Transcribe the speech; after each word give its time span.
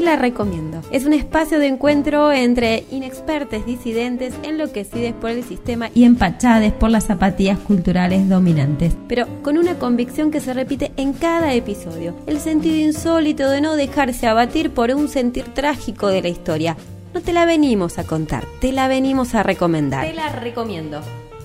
la 0.00 0.16
recomiendo. 0.16 0.80
Es 0.90 1.04
un 1.04 1.12
espacio 1.12 1.58
de 1.58 1.66
encuentro 1.66 2.32
entre 2.32 2.84
inexpertos 2.90 3.64
disidentes 3.66 4.34
enloquecidos 4.42 5.12
por 5.14 5.30
el 5.30 5.44
sistema 5.44 5.90
y 5.94 6.04
empachades 6.04 6.72
por 6.72 6.90
las 6.90 7.04
zapatillas 7.04 7.58
culturales 7.58 8.28
dominantes, 8.28 8.94
pero 9.08 9.26
con 9.42 9.58
una 9.58 9.74
convicción 9.74 10.30
que 10.30 10.40
se 10.40 10.54
repite 10.54 10.92
en 10.96 11.12
cada 11.12 11.54
episodio, 11.54 12.14
el 12.26 12.38
sentido 12.38 12.76
insólito 12.76 13.48
de 13.48 13.60
no 13.60 13.76
dejarse 13.76 14.26
abatir 14.26 14.70
por 14.70 14.90
un 14.90 15.08
sentir 15.08 15.44
trágico 15.44 16.08
de 16.08 16.22
la 16.22 16.28
historia. 16.28 16.76
No 17.14 17.20
te 17.20 17.32
la 17.32 17.44
venimos 17.44 17.98
a 17.98 18.04
contar, 18.04 18.44
te 18.60 18.72
la 18.72 18.88
venimos 18.88 19.34
a 19.34 19.42
recomendar. 19.42 20.06
Te 20.06 20.14
la 20.14 20.28
recomiendo. 20.28 21.00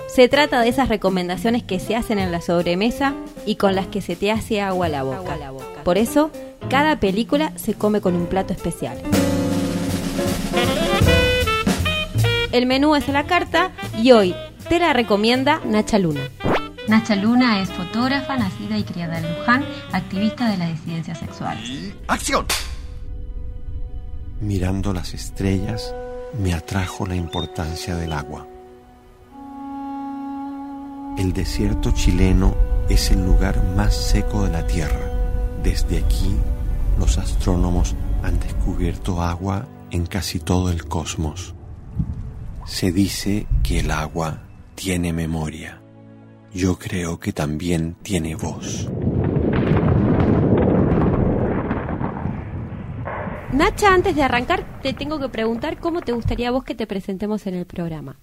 Se 0.08 0.30
trata 0.30 0.62
de 0.62 0.70
esas 0.70 0.88
recomendaciones 0.88 1.64
que 1.64 1.80
se 1.80 1.96
hacen 1.96 2.20
en 2.20 2.32
la 2.32 2.42
sobremesa 2.42 3.14
y 3.46 3.56
con 3.56 3.76
las 3.76 3.88
que 3.88 4.02
se 4.02 4.16
te 4.16 4.32
hace 4.32 4.62
agua 4.62 4.86
a 4.86 4.90
la 4.90 5.04
boca. 5.04 5.38
Por 5.84 5.98
eso, 5.98 6.32
cada 6.70 7.00
película 7.00 7.52
se 7.58 7.74
come 7.74 8.02
con 8.02 8.16
un 8.16 8.28
plato 8.28 8.54
especial. 8.54 8.98
El 12.52 12.66
menú 12.66 12.96
es 12.96 13.10
a 13.10 13.12
la 13.12 13.26
carta 13.26 13.72
y 14.02 14.12
hoy 14.12 14.34
te 14.70 14.80
la 14.80 14.94
recomienda 14.94 15.60
Nacha 15.66 16.00
Luna. 16.00 16.22
Nacha 16.88 17.16
Luna 17.16 17.62
es 17.62 17.70
fotógrafa, 17.70 18.38
nacida 18.38 18.78
y 18.78 18.84
criada 18.84 19.18
en 19.18 19.38
Luján, 19.38 19.66
activista 19.92 20.50
de 20.50 20.58
la 20.58 20.70
disidencia 20.70 21.16
sexual. 21.16 21.58
¡Acción! 22.08 22.46
Mirando 24.40 24.94
las 24.94 25.14
estrellas, 25.14 25.94
me 26.40 26.54
atrajo 26.54 27.06
la 27.06 27.16
importancia 27.16 27.96
del 27.96 28.14
agua. 28.14 28.48
El 31.18 31.32
desierto 31.32 31.92
chileno 31.92 32.54
es 32.90 33.10
el 33.10 33.26
lugar 33.26 33.64
más 33.76 33.96
seco 33.96 34.44
de 34.44 34.52
la 34.52 34.68
Tierra. 34.68 35.00
Desde 35.64 36.00
aquí, 36.00 36.36
los 37.00 37.18
astrónomos 37.18 37.96
han 38.22 38.38
descubierto 38.40 39.22
agua 39.22 39.66
en 39.92 40.06
casi 40.06 40.40
todo 40.40 40.70
el 40.70 40.86
cosmos. 40.86 41.56
Se 42.66 42.92
dice 42.92 43.48
que 43.64 43.80
el 43.80 43.92
agua 43.92 44.42
tiene 44.76 45.14
memoria. 45.14 45.82
Yo 46.54 46.78
creo 46.78 47.18
que 47.18 47.32
también 47.32 47.96
tiene 48.02 48.36
voz. 48.36 48.90
Nacha, 53.54 53.94
antes 53.94 54.18
de 54.18 54.24
arrancar, 54.24 54.82
te 54.82 54.92
tengo 54.92 55.18
que 55.18 55.30
preguntar 55.30 55.80
cómo 55.80 56.02
te 56.02 56.12
gustaría 56.12 56.50
a 56.50 56.52
vos 56.52 56.66
que 56.66 56.76
te 56.76 56.88
presentemos 56.88 57.48
en 57.48 57.54
el 57.56 57.66
programa. 57.66 58.20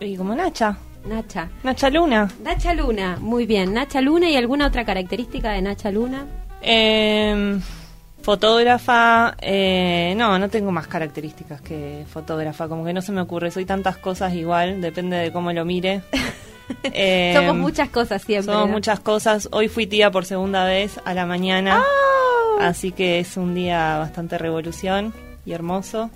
Y 0.00 0.16
como 0.18 0.34
Nacha. 0.34 0.76
Nacha. 1.08 1.48
Nacha 1.62 1.90
Luna. 1.90 2.28
Nacha 2.42 2.74
Luna, 2.74 3.18
muy 3.20 3.46
bien. 3.46 3.72
Nacha 3.72 4.00
Luna 4.00 4.28
y 4.28 4.36
alguna 4.36 4.66
otra 4.66 4.84
característica 4.84 5.52
de 5.52 5.62
Nacha 5.62 5.90
Luna. 5.90 6.26
Eh, 6.62 7.58
fotógrafa, 8.26 9.36
eh, 9.40 10.12
no, 10.16 10.36
no 10.36 10.48
tengo 10.48 10.72
más 10.72 10.88
características 10.88 11.60
que 11.60 12.04
fotógrafa, 12.12 12.66
como 12.66 12.84
que 12.84 12.92
no 12.92 13.00
se 13.00 13.12
me 13.12 13.20
ocurre, 13.20 13.52
soy 13.52 13.64
tantas 13.64 13.98
cosas 13.98 14.34
igual, 14.34 14.80
depende 14.80 15.16
de 15.16 15.30
cómo 15.30 15.52
lo 15.52 15.64
mire. 15.64 16.02
Eh, 16.82 17.32
somos 17.32 17.54
muchas 17.54 17.90
cosas 17.90 18.22
siempre. 18.22 18.52
Somos 18.52 18.68
muchas 18.68 18.98
cosas. 18.98 19.48
Hoy 19.52 19.68
fui 19.68 19.86
tía 19.86 20.10
por 20.10 20.24
segunda 20.24 20.64
vez 20.64 21.00
a 21.04 21.14
la 21.14 21.24
mañana, 21.24 21.80
¡Oh! 21.80 22.58
así 22.60 22.90
que 22.90 23.20
es 23.20 23.36
un 23.36 23.54
día 23.54 23.98
bastante 23.98 24.36
revolución 24.36 25.14
y 25.44 25.52
hermoso. 25.52 26.10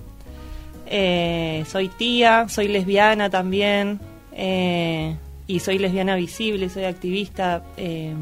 Eh, 0.87 1.65
soy 1.69 1.87
tía, 1.89 2.49
soy 2.49 2.67
lesbiana 2.67 3.31
también, 3.31 4.01
eh, 4.43 5.17
y 5.47 5.61
soy 5.61 5.79
lesbiana 5.79 6.17
visible, 6.17 6.71
soy 6.71 6.85
activista 6.85 7.63
eh, 7.77 8.15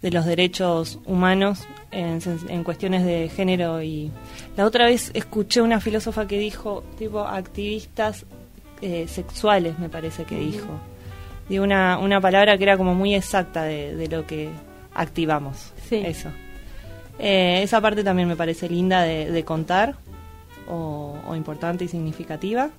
de 0.00 0.10
los 0.10 0.24
derechos 0.24 0.98
humanos 1.04 1.66
en, 1.90 2.20
en 2.48 2.64
cuestiones 2.64 3.04
de 3.04 3.28
género. 3.28 3.82
Y 3.82 4.10
la 4.56 4.64
otra 4.64 4.86
vez 4.86 5.10
escuché 5.12 5.60
una 5.60 5.80
filósofa 5.80 6.26
que 6.26 6.38
dijo 6.38 6.82
tipo 6.98 7.20
activistas 7.20 8.24
eh, 8.80 9.06
sexuales 9.06 9.78
me 9.78 9.90
parece 9.90 10.24
que 10.24 10.38
dijo. 10.38 10.68
De 11.50 11.60
una, 11.60 11.98
una 11.98 12.20
palabra 12.20 12.56
que 12.56 12.64
era 12.64 12.78
como 12.78 12.94
muy 12.94 13.14
exacta 13.14 13.64
de, 13.64 13.94
de 13.94 14.08
lo 14.08 14.26
que 14.26 14.48
activamos. 14.94 15.74
Sí. 15.88 15.96
eso. 15.96 16.30
Eh, 17.18 17.60
esa 17.62 17.82
parte 17.82 18.02
también 18.02 18.28
me 18.28 18.36
parece 18.36 18.68
linda 18.68 19.02
de, 19.02 19.30
de 19.30 19.44
contar 19.44 19.96
o, 20.68 21.18
o 21.28 21.36
importante 21.36 21.84
y 21.84 21.88
significativa 21.88 22.70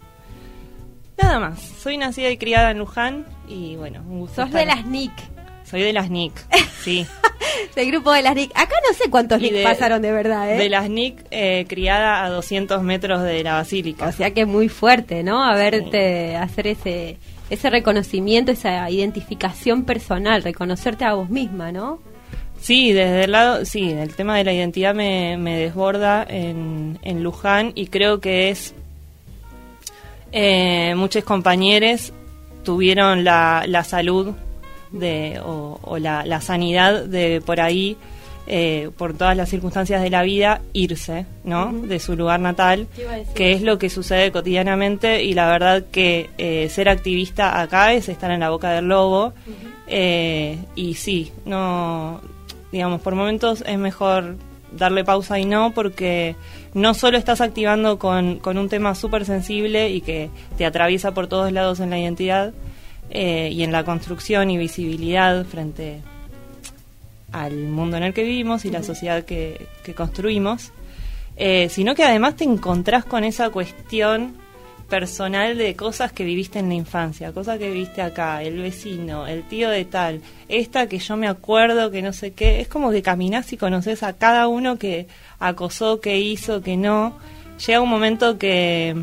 nada 1.21 1.39
más 1.39 1.59
soy 1.61 1.97
nacida 1.97 2.29
y 2.29 2.37
criada 2.37 2.71
en 2.71 2.79
Luján 2.79 3.25
y 3.47 3.75
bueno 3.75 4.01
un 4.07 4.19
gusto 4.21 4.35
Sos 4.41 4.45
estar- 4.49 4.59
de 4.59 4.65
las 4.65 4.85
NIC, 4.85 5.11
soy 5.63 5.81
de 5.81 5.93
las 5.93 6.09
NIC 6.09 6.33
sí 6.83 7.05
del 7.75 7.87
grupo 7.91 8.11
de 8.13 8.21
las 8.21 8.35
NIC. 8.35 8.51
Acá 8.55 8.75
no 8.87 8.93
sé 8.95 9.09
cuántos 9.09 9.41
NIC 9.41 9.51
de- 9.53 9.63
pasaron 9.63 10.01
de 10.01 10.11
verdad, 10.11 10.51
¿eh? 10.53 10.57
de 10.57 10.69
las 10.69 10.89
NIC 10.89 11.25
eh, 11.31 11.65
criada 11.67 12.23
a 12.23 12.29
200 12.29 12.81
metros 12.83 13.23
de 13.23 13.43
la 13.43 13.53
basílica 13.53 14.07
O 14.07 14.11
sea 14.11 14.31
que 14.31 14.41
es 14.41 14.47
muy 14.47 14.69
fuerte, 14.69 15.23
¿no? 15.23 15.43
Haberte, 15.43 16.35
hacer 16.35 16.67
ese, 16.67 17.17
ese 17.49 17.69
reconocimiento, 17.69 18.51
esa 18.51 18.89
identificación 18.89 19.83
personal, 19.85 20.43
reconocerte 20.43 21.05
a 21.05 21.13
vos 21.13 21.29
misma, 21.29 21.71
¿no? 21.71 21.99
Sí, 22.59 22.91
desde 22.91 23.25
el 23.25 23.31
lado, 23.31 23.65
sí, 23.65 23.91
el 23.91 24.15
tema 24.15 24.35
de 24.37 24.43
la 24.43 24.53
identidad 24.53 24.93
me, 24.95 25.37
me 25.37 25.57
desborda 25.57 26.25
en, 26.27 26.97
en 27.03 27.23
Luján 27.23 27.71
y 27.75 27.87
creo 27.87 28.19
que 28.19 28.49
es 28.49 28.73
eh, 30.31 30.93
muchos 30.95 31.23
compañeros 31.23 32.13
tuvieron 32.63 33.23
la, 33.23 33.63
la 33.67 33.83
salud 33.83 34.33
de, 34.91 35.39
o, 35.43 35.79
o 35.81 35.97
la, 35.97 36.25
la 36.25 36.41
sanidad 36.41 37.05
de 37.05 37.41
por 37.45 37.61
ahí, 37.61 37.97
eh, 38.47 38.89
por 38.97 39.13
todas 39.13 39.35
las 39.35 39.49
circunstancias 39.49 40.01
de 40.01 40.09
la 40.09 40.23
vida, 40.23 40.61
irse, 40.73 41.25
¿no? 41.43 41.73
De 41.73 41.99
su 41.99 42.15
lugar 42.15 42.39
natal, 42.39 42.87
que 43.35 43.51
es 43.51 43.61
lo 43.61 43.77
que 43.77 43.89
sucede 43.89 44.31
cotidianamente 44.31 45.23
y 45.23 45.33
la 45.33 45.49
verdad 45.49 45.85
que 45.91 46.29
eh, 46.37 46.69
ser 46.69 46.87
activista 46.87 47.59
acá 47.59 47.93
es 47.93 48.07
estar 48.07 48.31
en 48.31 48.39
la 48.39 48.49
boca 48.49 48.71
del 48.71 48.85
lobo 48.85 49.33
eh, 49.87 50.57
y 50.75 50.93
sí, 50.95 51.31
no, 51.45 52.21
digamos, 52.71 53.01
por 53.01 53.15
momentos 53.15 53.63
es 53.67 53.77
mejor 53.77 54.37
darle 54.71 55.03
pausa 55.03 55.39
y 55.39 55.45
no, 55.45 55.73
porque 55.73 56.35
no 56.77 56.93
solo 56.93 57.17
estás 57.17 57.41
activando 57.41 57.97
con, 57.97 58.37
con 58.37 58.59
un 58.59 58.69
tema 58.69 58.93
súper 58.93 59.25
sensible 59.25 59.89
y 59.89 60.01
que 60.01 60.29
te 60.57 60.65
atraviesa 60.65 61.11
por 61.11 61.25
todos 61.25 61.51
lados 61.51 61.79
en 61.79 61.89
la 61.89 61.97
identidad 61.97 62.53
eh, 63.09 63.49
y 63.51 63.63
en 63.63 63.71
la 63.71 63.83
construcción 63.83 64.51
y 64.51 64.57
visibilidad 64.59 65.43
frente 65.45 66.01
al 67.31 67.55
mundo 67.55 67.97
en 67.97 68.03
el 68.03 68.13
que 68.13 68.21
vivimos 68.21 68.63
y 68.63 68.69
la 68.69 68.83
sociedad 68.83 69.25
que, 69.25 69.65
que 69.83 69.95
construimos, 69.95 70.71
eh, 71.35 71.67
sino 71.69 71.95
que 71.95 72.03
además 72.03 72.35
te 72.35 72.43
encontrás 72.43 73.05
con 73.05 73.23
esa 73.23 73.49
cuestión 73.49 74.35
personal 74.89 75.57
de 75.57 75.75
cosas 75.75 76.11
que 76.11 76.23
viviste 76.23 76.59
en 76.59 76.69
la 76.69 76.75
infancia, 76.75 77.31
cosas 77.33 77.59
que 77.59 77.69
viviste 77.69 78.01
acá, 78.01 78.41
el 78.43 78.57
vecino, 78.59 79.27
el 79.27 79.43
tío 79.43 79.69
de 79.69 79.85
tal, 79.85 80.21
esta 80.47 80.87
que 80.87 80.99
yo 80.99 81.17
me 81.17 81.27
acuerdo, 81.27 81.91
que 81.91 82.01
no 82.01 82.13
sé 82.13 82.31
qué, 82.33 82.61
es 82.61 82.67
como 82.67 82.91
que 82.91 83.01
caminás 83.01 83.51
y 83.53 83.57
conoces 83.57 84.03
a 84.03 84.13
cada 84.13 84.47
uno 84.47 84.77
que 84.77 85.07
acosó, 85.39 85.99
que 85.99 86.17
hizo, 86.19 86.61
que 86.61 86.77
no. 86.77 87.17
Llega 87.65 87.81
un 87.81 87.89
momento 87.89 88.37
que, 88.37 88.95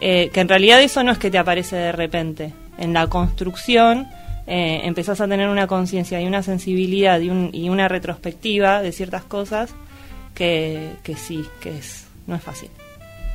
eh, 0.00 0.30
que 0.32 0.40
en 0.40 0.48
realidad 0.48 0.82
eso 0.82 1.02
no 1.02 1.12
es 1.12 1.18
que 1.18 1.30
te 1.30 1.38
aparece 1.38 1.76
de 1.76 1.92
repente. 1.92 2.52
En 2.78 2.92
la 2.92 3.06
construcción 3.06 4.08
eh, 4.46 4.80
empezás 4.84 5.20
a 5.20 5.28
tener 5.28 5.48
una 5.48 5.66
conciencia 5.66 6.20
y 6.20 6.26
una 6.26 6.42
sensibilidad 6.42 7.20
y, 7.20 7.30
un- 7.30 7.50
y 7.52 7.68
una 7.68 7.88
retrospectiva 7.88 8.82
de 8.82 8.90
ciertas 8.92 9.22
cosas 9.24 9.70
que, 10.34 10.90
que 11.04 11.14
sí, 11.16 11.44
que 11.60 11.78
es, 11.78 12.06
no 12.26 12.34
es 12.34 12.42
fácil. 12.42 12.68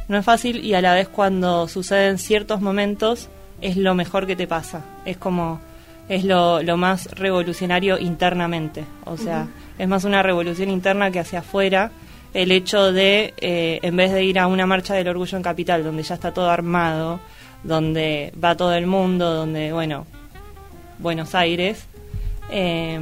No 0.08 0.18
es 0.18 0.26
fácil 0.26 0.64
y 0.64 0.74
a 0.74 0.82
la 0.82 0.94
vez 0.94 1.10
cuando 1.10 1.68
suceden 1.68 2.18
ciertos 2.18 2.62
momentos 2.62 3.30
es 3.62 3.76
lo 3.78 3.94
mejor 3.94 4.26
que 4.26 4.36
te 4.36 4.48
pasa. 4.48 4.86
Es 5.06 5.18
como, 5.18 5.60
es 6.08 6.24
lo, 6.24 6.62
lo 6.64 6.78
más 6.78 7.12
revolucionario 7.12 7.98
internamente. 8.00 8.86
O 9.06 9.18
sea, 9.18 9.48
es 9.78 9.88
más 9.88 10.06
una 10.06 10.24
revolución 10.24 10.70
interna 10.70 11.12
que 11.12 11.20
hacia 11.20 11.40
afuera. 11.40 11.92
El 12.34 12.52
hecho 12.52 12.92
de, 12.92 13.34
eh, 13.38 13.80
en 13.82 13.96
vez 13.96 14.12
de 14.12 14.24
ir 14.24 14.40
a 14.40 14.48
una 14.48 14.66
marcha 14.66 14.94
del 14.94 15.08
orgullo 15.08 15.38
en 15.38 15.44
Capital, 15.44 15.84
donde 15.84 16.04
ya 16.04 16.16
está 16.16 16.34
todo 16.34 16.50
armado, 16.50 17.20
donde 17.64 18.32
va 18.42 18.56
todo 18.56 18.74
el 18.76 18.86
mundo, 18.86 19.34
donde, 19.34 19.74
bueno, 19.74 20.06
Buenos 21.00 21.36
Aires, 21.36 21.86
eh, 22.52 23.00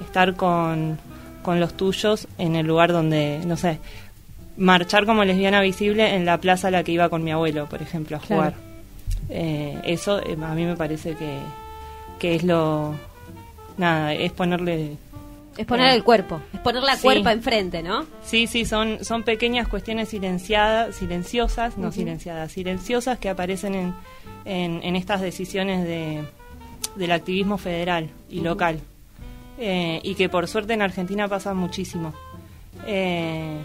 estar 0.00 0.34
con, 0.34 0.98
con 1.42 1.60
los 1.60 1.74
tuyos 1.74 2.26
en 2.38 2.56
el 2.56 2.66
lugar 2.66 2.92
donde, 2.92 3.40
no 3.44 3.56
sé, 3.56 3.80
marchar 4.56 5.06
como 5.06 5.24
lesbiana 5.24 5.60
visible 5.60 6.14
en 6.14 6.24
la 6.24 6.38
plaza 6.38 6.68
a 6.68 6.70
la 6.70 6.82
que 6.84 6.92
iba 6.92 7.08
con 7.08 7.22
mi 7.24 7.30
abuelo, 7.32 7.66
por 7.68 7.82
ejemplo, 7.82 8.16
a 8.16 8.20
Claro. 8.20 8.34
jugar. 8.52 8.54
Eh, 9.28 9.80
eso 9.84 10.20
eh, 10.20 10.36
a 10.40 10.54
mí 10.54 10.64
me 10.64 10.76
parece 10.76 11.14
que, 11.14 11.38
que 12.18 12.36
es 12.36 12.44
lo... 12.44 12.94
Nada, 13.76 14.14
es 14.14 14.32
ponerle... 14.32 14.96
Es 15.58 15.64
poner 15.66 15.88
Eh, 15.92 15.94
el 15.96 16.04
cuerpo, 16.04 16.40
es 16.52 16.60
poner 16.60 16.82
la 16.82 16.96
sí. 16.96 17.02
cuerpa 17.02 17.32
enfrente, 17.32 17.82
¿no? 17.82 18.04
Sí, 18.22 18.46
sí, 18.46 18.66
son, 18.66 19.02
son 19.04 19.22
pequeñas 19.22 19.68
cuestiones 19.68 20.10
silenciadas, 20.10 20.94
silenciosas, 20.96 21.78
no 21.78 21.92
silenciadas, 21.92 22.52
silenciosas 22.52 23.18
que 23.18 23.30
aparecen 23.30 23.74
en, 23.74 23.94
en, 24.44 24.80
en 24.82 24.96
estas 24.96 25.22
decisiones 25.22 25.84
de, 25.84 26.22
del 26.96 27.10
activismo 27.12 27.56
federal 27.56 28.10
y 28.28 28.40
local. 28.40 28.80
Eh, 29.58 30.00
y 30.02 30.14
que 30.14 30.28
por 30.28 30.46
suerte 30.46 30.74
en 30.74 30.82
Argentina 30.82 31.26
pasa 31.26 31.54
muchísimo. 31.54 32.12
eh, 32.86 33.56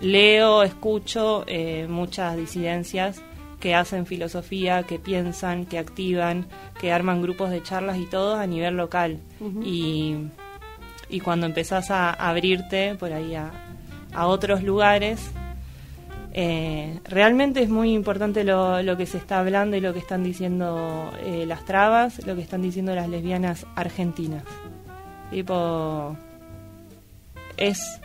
leo, 0.00 0.62
escucho 0.62 1.44
eh, 1.46 1.86
muchas 1.88 2.36
disidencias 2.36 3.22
que 3.60 3.74
hacen 3.74 4.06
filosofía, 4.06 4.84
que 4.84 4.98
piensan, 4.98 5.66
que 5.66 5.78
activan, 5.78 6.46
que 6.80 6.92
arman 6.92 7.22
grupos 7.22 7.50
de 7.50 7.62
charlas 7.62 7.98
y 7.98 8.06
todo 8.06 8.36
a 8.36 8.46
nivel 8.46 8.76
local. 8.76 9.18
y, 9.64 10.16
y, 11.08 11.20
cuando 11.20 11.46
empezás 11.46 11.90
a 11.90 12.10
abrirte 12.12 12.94
por 12.94 13.12
ahí 13.12 13.34
a, 13.34 13.50
a 14.12 14.26
otros 14.26 14.62
lugares, 14.62 15.32
eh, 16.32 17.00
realmente 17.04 17.62
es 17.62 17.68
muy 17.68 17.92
importante 17.92 18.44
lo, 18.44 18.82
lo, 18.82 18.96
que 18.96 19.06
se 19.06 19.18
está 19.18 19.40
hablando 19.40 19.76
y 19.76 19.80
lo 19.80 19.92
que 19.92 19.98
están 19.98 20.22
diciendo 20.22 21.10
eh, 21.24 21.44
las 21.46 21.64
trabas, 21.64 22.24
lo 22.26 22.36
que 22.36 22.42
están 22.42 22.62
diciendo 22.62 22.94
las 22.94 23.08
lesbianas 23.08 23.66
argentinas. 23.74 24.44
Tipo, 25.30 26.16
es 27.56 28.00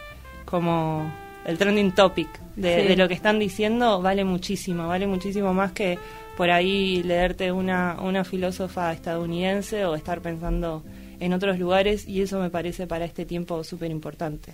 como 0.46 1.12
el 1.46 1.58
trending 1.58 1.92
topic 1.92 2.28
de, 2.56 2.96
lo 2.96 3.08
que 3.08 3.14
están 3.14 3.40
diciendo, 3.40 4.02
vale 4.02 4.24
muchísimo, 4.24 4.88
vale 4.88 5.08
muchísimo 5.08 5.54
más 5.54 5.72
que 5.72 5.98
por 6.38 6.50
ahí 6.50 7.04
leerte 7.04 7.52
una, 7.52 7.98
una 8.02 8.24
filósofa 8.24 8.92
estadounidense 8.94 9.86
o 9.86 9.96
estar 9.96 10.22
pensando 10.22 10.84
en 11.20 11.34
otros 11.34 11.60
lugares 11.60 12.08
y 12.08 12.22
eso 12.22 12.40
me 12.40 12.50
parece 12.50 12.88
para 12.88 13.06
este 13.06 13.26
tiempo 13.26 13.64
súper 13.64 13.92
importante 13.92 14.54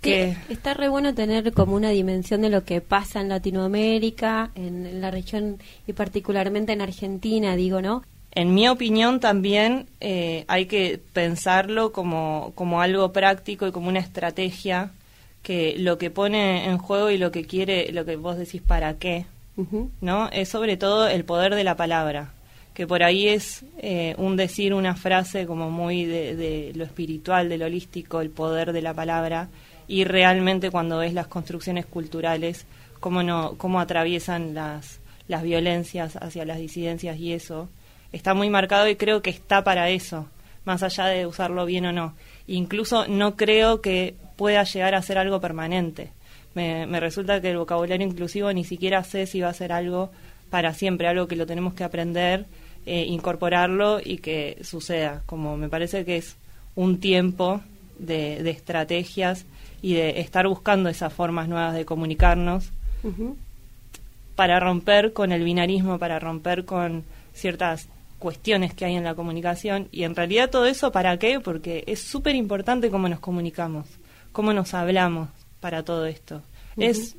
que 0.00 0.36
está 0.48 0.74
re 0.74 0.88
bueno 0.88 1.14
tener 1.14 1.52
como 1.52 1.74
una 1.74 1.90
dimensión 1.90 2.42
de 2.42 2.50
lo 2.50 2.64
que 2.64 2.80
pasa 2.80 3.20
en 3.20 3.28
Latinoamérica, 3.28 4.50
en, 4.54 5.00
la 5.00 5.10
región 5.10 5.58
y 5.86 5.92
particularmente 5.92 6.72
en 6.72 6.80
Argentina, 6.80 7.56
digo, 7.56 7.80
¿no? 7.80 8.04
En 8.32 8.54
mi 8.54 8.68
opinión 8.68 9.20
también 9.20 9.86
eh, 10.00 10.44
hay 10.48 10.66
que 10.66 11.00
pensarlo 11.12 11.92
como, 11.92 12.52
como 12.54 12.80
algo 12.80 13.12
práctico 13.12 13.66
y 13.66 13.72
como 13.72 13.88
una 13.88 14.00
estrategia 14.00 14.90
que 15.44 15.76
lo 15.78 15.98
que 15.98 16.10
pone 16.10 16.64
en 16.64 16.78
juego 16.78 17.10
y 17.10 17.18
lo 17.18 17.30
que 17.30 17.44
quiere, 17.44 17.92
lo 17.92 18.04
que 18.04 18.16
vos 18.16 18.36
decís 18.36 18.62
para 18.62 18.94
qué, 18.94 19.26
¿no? 20.00 20.28
Es 20.30 20.48
sobre 20.48 20.76
todo 20.76 21.06
el 21.06 21.24
poder 21.24 21.54
de 21.54 21.62
la 21.62 21.76
palabra, 21.76 22.32
que 22.72 22.86
por 22.86 23.04
ahí 23.04 23.28
es 23.28 23.62
eh, 23.78 24.14
un 24.18 24.36
decir 24.36 24.74
una 24.74 24.96
frase 24.96 25.46
como 25.46 25.70
muy 25.70 26.06
de, 26.06 26.34
de, 26.34 26.72
lo 26.74 26.82
espiritual, 26.82 27.48
de 27.48 27.58
lo 27.58 27.66
holístico, 27.66 28.22
el 28.22 28.30
poder 28.30 28.72
de 28.72 28.82
la 28.82 28.94
palabra, 28.94 29.48
y 29.86 30.04
realmente 30.04 30.70
cuando 30.70 30.98
ves 30.98 31.12
las 31.12 31.26
construcciones 31.26 31.84
culturales, 31.84 32.66
cómo, 32.98 33.22
no, 33.22 33.54
cómo 33.58 33.80
atraviesan 33.80 34.54
las, 34.54 34.98
las 35.28 35.42
violencias 35.42 36.16
hacia 36.16 36.46
las 36.46 36.58
disidencias 36.58 37.18
y 37.18 37.34
eso, 37.34 37.68
está 38.12 38.32
muy 38.32 38.48
marcado 38.48 38.88
y 38.88 38.96
creo 38.96 39.20
que 39.20 39.28
está 39.28 39.62
para 39.62 39.90
eso, 39.90 40.26
más 40.64 40.82
allá 40.82 41.04
de 41.06 41.26
usarlo 41.26 41.66
bien 41.66 41.84
o 41.84 41.92
no. 41.92 42.14
Incluso 42.46 43.06
no 43.08 43.36
creo 43.36 43.80
que 43.80 44.14
pueda 44.36 44.64
llegar 44.64 44.94
a 44.94 45.02
ser 45.02 45.18
algo 45.18 45.40
permanente. 45.40 46.12
Me, 46.54 46.86
me 46.86 47.00
resulta 47.00 47.40
que 47.40 47.50
el 47.50 47.58
vocabulario 47.58 48.06
inclusivo 48.06 48.52
ni 48.52 48.64
siquiera 48.64 49.02
sé 49.04 49.26
si 49.26 49.40
va 49.40 49.48
a 49.48 49.54
ser 49.54 49.72
algo 49.72 50.10
para 50.50 50.72
siempre, 50.74 51.08
algo 51.08 51.26
que 51.26 51.36
lo 51.36 51.46
tenemos 51.46 51.74
que 51.74 51.84
aprender, 51.84 52.46
eh, 52.86 53.06
incorporarlo 53.08 53.98
y 54.04 54.18
que 54.18 54.58
suceda. 54.62 55.22
Como 55.26 55.56
me 55.56 55.68
parece 55.68 56.04
que 56.04 56.16
es 56.16 56.36
un 56.76 57.00
tiempo 57.00 57.60
de, 57.98 58.42
de 58.42 58.50
estrategias 58.50 59.46
y 59.80 59.94
de 59.94 60.20
estar 60.20 60.46
buscando 60.46 60.88
esas 60.88 61.12
formas 61.12 61.48
nuevas 61.48 61.74
de 61.74 61.84
comunicarnos 61.84 62.70
para 64.34 64.58
romper 64.60 65.12
con 65.12 65.32
el 65.32 65.44
binarismo, 65.44 65.98
para 65.98 66.18
romper 66.18 66.64
con 66.64 67.04
ciertas 67.32 67.88
cuestiones 68.24 68.72
que 68.72 68.86
hay 68.86 68.94
en 68.94 69.04
la 69.04 69.14
comunicación 69.14 69.86
y 69.92 70.04
en 70.04 70.16
realidad 70.16 70.48
todo 70.48 70.64
eso 70.64 70.90
para 70.90 71.18
qué 71.18 71.40
porque 71.40 71.84
es 71.86 72.00
súper 72.00 72.34
importante 72.34 72.90
cómo 72.90 73.06
nos 73.06 73.20
comunicamos 73.20 73.86
cómo 74.32 74.54
nos 74.54 74.72
hablamos 74.72 75.28
para 75.60 75.82
todo 75.82 76.06
esto 76.06 76.40
es 76.78 77.16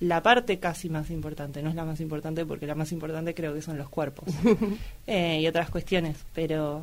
la 0.00 0.20
parte 0.20 0.58
casi 0.58 0.90
más 0.90 1.10
importante 1.10 1.62
no 1.62 1.70
es 1.70 1.76
la 1.76 1.84
más 1.84 2.00
importante 2.00 2.44
porque 2.44 2.66
la 2.66 2.74
más 2.74 2.90
importante 2.90 3.36
creo 3.36 3.54
que 3.54 3.62
son 3.62 3.78
los 3.78 3.88
cuerpos 3.88 4.34
eh, 5.06 5.38
y 5.40 5.46
otras 5.46 5.70
cuestiones 5.70 6.16
pero 6.34 6.82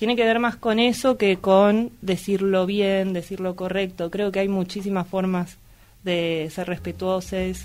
tiene 0.00 0.16
que 0.16 0.24
ver 0.24 0.40
más 0.40 0.56
con 0.56 0.80
eso 0.80 1.16
que 1.16 1.36
con 1.36 1.92
decirlo 2.02 2.66
bien, 2.66 3.14
decirlo 3.14 3.56
correcto. 3.56 4.10
Creo 4.10 4.30
que 4.30 4.40
hay 4.40 4.48
muchísimas 4.48 5.08
formas 5.08 5.56
de 6.04 6.50
ser 6.52 6.66
respetuosos, 6.66 7.64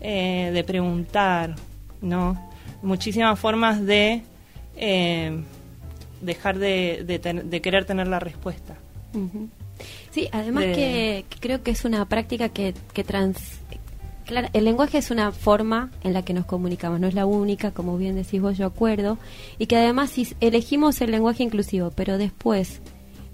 eh, 0.00 0.50
de 0.54 0.64
preguntar, 0.64 1.54
¿no? 2.00 2.50
Muchísimas 2.82 3.38
formas 3.38 3.84
de 3.84 4.22
eh, 4.76 5.42
dejar 6.20 6.58
de, 6.58 7.04
de, 7.04 7.60
querer 7.60 7.84
tener 7.84 8.08
la 8.08 8.20
respuesta. 8.20 8.76
Sí, 10.10 10.28
además 10.32 10.64
que, 10.64 11.24
creo 11.40 11.62
que 11.62 11.70
es 11.70 11.84
una 11.84 12.08
práctica 12.08 12.48
que, 12.48 12.74
que 12.92 13.04
trans, 13.04 13.60
Claro, 14.26 14.48
el 14.54 14.64
lenguaje 14.64 14.98
es 14.98 15.10
una 15.10 15.32
forma 15.32 15.90
en 16.02 16.14
la 16.14 16.22
que 16.22 16.32
nos 16.32 16.46
comunicamos, 16.46 16.98
no 16.98 17.06
es 17.06 17.14
la 17.14 17.26
única, 17.26 17.72
como 17.72 17.98
bien 17.98 18.14
decís 18.14 18.40
vos, 18.40 18.56
yo 18.56 18.66
acuerdo, 18.66 19.18
y 19.58 19.66
que 19.66 19.76
además 19.76 20.10
si 20.10 20.34
elegimos 20.40 21.00
el 21.02 21.10
lenguaje 21.10 21.42
inclusivo, 21.42 21.90
pero 21.90 22.16
después 22.16 22.80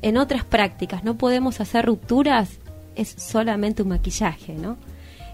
en 0.03 0.17
otras 0.17 0.45
prácticas 0.45 1.05
no 1.05 1.17
podemos 1.17 1.61
hacer 1.61 1.87
rupturas, 1.87 2.59
es 2.97 3.09
solamente 3.09 3.83
un 3.83 3.91
maquillaje, 3.91 4.55
¿no? 4.55 4.77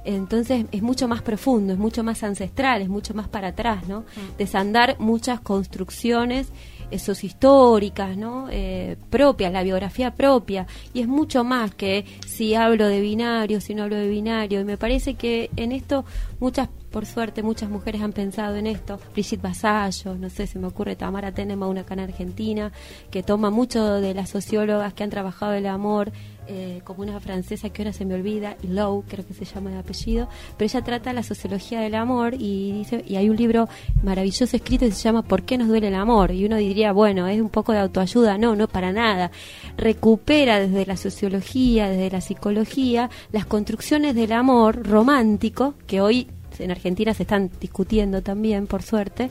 Entonces 0.06 0.66
es 0.70 0.82
mucho 0.82 1.08
más 1.08 1.22
profundo, 1.22 1.72
es 1.72 1.78
mucho 1.78 2.04
más 2.04 2.22
ancestral, 2.22 2.80
es 2.80 2.88
mucho 2.88 3.12
más 3.12 3.28
para 3.28 3.48
atrás, 3.48 3.88
¿no? 3.88 4.00
Mm. 4.00 4.38
Desandar 4.38 4.96
muchas 4.98 5.40
construcciones 5.40 6.48
esos 6.90 7.24
históricas, 7.24 8.16
¿no? 8.16 8.48
Eh, 8.50 8.96
propias, 9.10 9.52
la 9.52 9.62
biografía 9.62 10.14
propia, 10.14 10.66
y 10.94 11.00
es 11.00 11.08
mucho 11.08 11.44
más 11.44 11.74
que 11.74 12.04
si 12.26 12.54
hablo 12.54 12.86
de 12.86 13.00
binario, 13.00 13.60
si 13.60 13.74
no 13.74 13.84
hablo 13.84 13.96
de 13.96 14.08
binario, 14.08 14.60
y 14.60 14.64
me 14.64 14.76
parece 14.76 15.14
que 15.14 15.50
en 15.56 15.72
esto 15.72 16.04
muchas, 16.38 16.68
por 16.96 17.04
suerte, 17.04 17.42
muchas 17.42 17.68
mujeres 17.68 18.00
han 18.00 18.14
pensado 18.14 18.56
en 18.56 18.66
esto, 18.66 18.98
Brigitte 19.12 19.42
Basallo, 19.42 20.14
no 20.14 20.30
sé, 20.30 20.46
se 20.46 20.58
me 20.58 20.66
ocurre 20.66 20.96
Tamara 20.96 21.30
Tenema, 21.30 21.68
una 21.68 21.84
cana 21.84 22.04
argentina, 22.04 22.72
que 23.10 23.22
toma 23.22 23.50
mucho 23.50 23.96
de 24.00 24.14
las 24.14 24.30
sociólogas 24.30 24.94
que 24.94 25.04
han 25.04 25.10
trabajado 25.10 25.52
el 25.52 25.66
amor, 25.66 26.10
eh, 26.48 26.80
como 26.84 27.02
una 27.02 27.20
francesa 27.20 27.68
que 27.68 27.82
ahora 27.82 27.92
se 27.92 28.04
me 28.04 28.14
olvida, 28.14 28.56
Lowe, 28.62 29.04
creo 29.08 29.26
que 29.26 29.34
se 29.34 29.44
llama 29.44 29.70
de 29.70 29.78
apellido, 29.78 30.28
pero 30.56 30.70
ella 30.70 30.82
trata 30.82 31.12
la 31.12 31.22
sociología 31.22 31.80
del 31.80 31.96
amor 31.96 32.34
y 32.38 32.72
dice 32.72 33.04
y 33.06 33.16
hay 33.16 33.28
un 33.28 33.36
libro 33.36 33.68
maravilloso 34.02 34.56
escrito 34.56 34.86
que 34.86 34.92
se 34.92 35.02
llama 35.02 35.22
¿Por 35.22 35.42
qué 35.42 35.58
nos 35.58 35.68
duele 35.68 35.88
el 35.88 35.96
amor? 35.96 36.30
Y 36.30 36.46
uno 36.46 36.56
diría, 36.56 36.92
bueno, 36.92 37.26
es 37.26 37.40
un 37.40 37.50
poco 37.50 37.72
de 37.72 37.80
autoayuda, 37.80 38.38
no, 38.38 38.54
no 38.54 38.68
para 38.68 38.92
nada. 38.92 39.32
Recupera 39.76 40.60
desde 40.60 40.86
la 40.86 40.96
sociología, 40.96 41.90
desde 41.90 42.10
la 42.10 42.20
psicología, 42.20 43.10
las 43.32 43.44
construcciones 43.44 44.14
del 44.14 44.32
amor 44.32 44.88
romántico 44.88 45.74
que 45.86 46.00
hoy 46.00 46.28
en 46.60 46.70
Argentina 46.70 47.14
se 47.14 47.22
están 47.24 47.50
discutiendo 47.60 48.22
también, 48.22 48.66
por 48.66 48.82
suerte, 48.82 49.30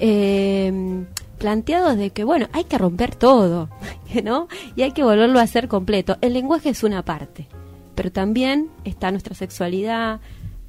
eh, 0.00 1.04
planteados 1.38 1.96
de 1.96 2.10
que, 2.10 2.24
bueno, 2.24 2.48
hay 2.52 2.64
que 2.64 2.78
romper 2.78 3.14
todo, 3.14 3.68
¿no? 4.24 4.48
Y 4.74 4.82
hay 4.82 4.92
que 4.92 5.02
volverlo 5.02 5.38
a 5.38 5.42
hacer 5.42 5.68
completo. 5.68 6.16
El 6.20 6.32
lenguaje 6.32 6.70
es 6.70 6.82
una 6.82 7.04
parte, 7.04 7.46
pero 7.94 8.10
también 8.10 8.68
está 8.84 9.10
nuestra 9.10 9.34
sexualidad, 9.34 10.20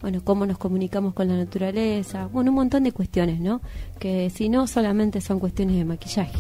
bueno, 0.02 0.22
cómo 0.24 0.46
nos 0.46 0.58
comunicamos 0.58 1.14
con 1.14 1.28
la 1.28 1.36
naturaleza, 1.36 2.28
bueno, 2.28 2.52
un 2.52 2.56
montón 2.56 2.84
de 2.84 2.92
cuestiones, 2.92 3.40
¿no? 3.40 3.62
Que 4.00 4.30
si 4.30 4.50
no 4.50 4.68
solamente 4.68 5.22
son 5.22 5.40
cuestiones 5.40 5.76
de 5.76 5.86
maquillaje. 5.86 6.38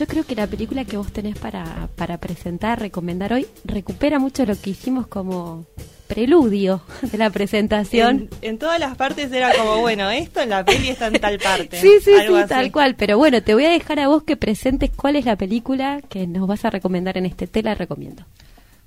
Yo 0.00 0.06
creo 0.06 0.24
que 0.24 0.34
la 0.34 0.46
película 0.46 0.86
que 0.86 0.96
vos 0.96 1.12
tenés 1.12 1.38
para, 1.38 1.90
para 1.94 2.16
presentar, 2.16 2.80
recomendar 2.80 3.34
hoy, 3.34 3.46
recupera 3.66 4.18
mucho 4.18 4.46
lo 4.46 4.58
que 4.58 4.70
hicimos 4.70 5.06
como 5.06 5.66
preludio 6.06 6.80
de 7.02 7.18
la 7.18 7.28
presentación. 7.28 8.30
En, 8.40 8.56
todas 8.56 8.80
las 8.80 8.96
partes 8.96 9.30
era 9.30 9.52
como, 9.52 9.80
bueno, 9.80 10.08
esto 10.08 10.40
en 10.40 10.48
la 10.48 10.64
peli 10.64 10.88
está 10.88 11.08
en 11.08 11.20
tal 11.20 11.38
parte. 11.38 11.76
sí, 11.82 11.98
sí, 12.02 12.12
sí, 12.26 12.32
tal 12.48 12.72
cual. 12.72 12.94
Pero 12.94 13.18
bueno, 13.18 13.42
te 13.42 13.52
voy 13.52 13.66
a 13.66 13.70
dejar 13.70 14.00
a 14.00 14.08
vos 14.08 14.22
que 14.22 14.38
presentes 14.38 14.88
cuál 14.88 15.16
es 15.16 15.26
la 15.26 15.36
película 15.36 16.00
que 16.08 16.26
nos 16.26 16.48
vas 16.48 16.64
a 16.64 16.70
recomendar 16.70 17.18
en 17.18 17.26
este. 17.26 17.46
Te 17.46 17.62
la 17.62 17.74
recomiendo. 17.74 18.24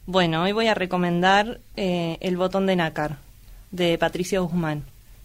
Bueno, 0.08 0.41
hoy 0.41 0.51
voy 0.51 0.65
a 0.65 0.74
recomendar 0.74 1.60
eh, 1.77 2.17
El 2.22 2.38
botón 2.38 2.65
de 2.65 2.75
nácar, 2.75 3.17
de 3.70 4.00
Patricio 4.00 4.43
Guzmán. 4.46 4.82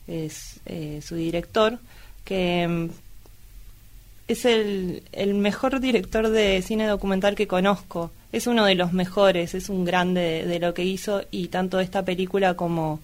Es 0.06 0.60
eh, 0.66 1.00
su 1.02 1.14
director, 1.14 1.78
que 2.26 2.68
mm, 2.68 2.88
es 4.28 4.44
el, 4.44 5.02
el 5.12 5.34
mejor 5.34 5.80
director 5.80 6.28
de 6.28 6.62
cine 6.62 6.86
documental 6.86 7.34
que 7.34 7.48
conozco 7.48 8.12
es 8.32 8.46
uno 8.46 8.64
de 8.66 8.74
los 8.74 8.92
mejores, 8.92 9.54
es 9.54 9.68
un 9.68 9.84
grande 9.84 10.44
de, 10.46 10.58
lo 10.58 10.74
que 10.74 10.84
hizo 10.84 11.22
y 11.30 11.48
tanto 11.48 11.80
esta 11.80 12.04
película 12.04 12.54
como 12.54 13.00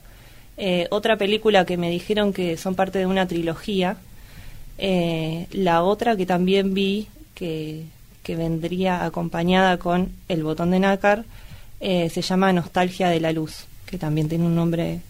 eh, 0.57 0.87
otra 0.91 1.17
película 1.17 1.65
que 1.65 1.77
me 1.77 1.91
dijeron 1.91 2.33
que 2.33 2.57
son 2.57 2.75
parte 2.75 2.99
de 2.99 3.07
una 3.07 3.27
trilogía, 3.27 3.97
eh, 4.77 5.47
la 5.51 5.83
otra 5.83 6.17
que 6.17 6.27
también 6.27 6.75
vi 6.75 7.09
que, 7.35 7.85
que, 8.23 8.37
vendría 8.37 9.05
acompañada 9.05 9.79
con 9.79 10.13
El 10.29 10.45
botón 10.45 10.71
de 10.71 10.81
nácar, 10.81 11.25
eh, 11.81 12.11
se 12.11 12.23
llama 12.23 12.53
Nostalgia 12.53 13.09
de 13.09 13.21
la 13.21 13.33
Luz, 13.33 13.65
que 13.87 13.99
también 13.99 14.29
tiene 14.29 14.45
un 14.45 14.55
nombre 14.55 15.01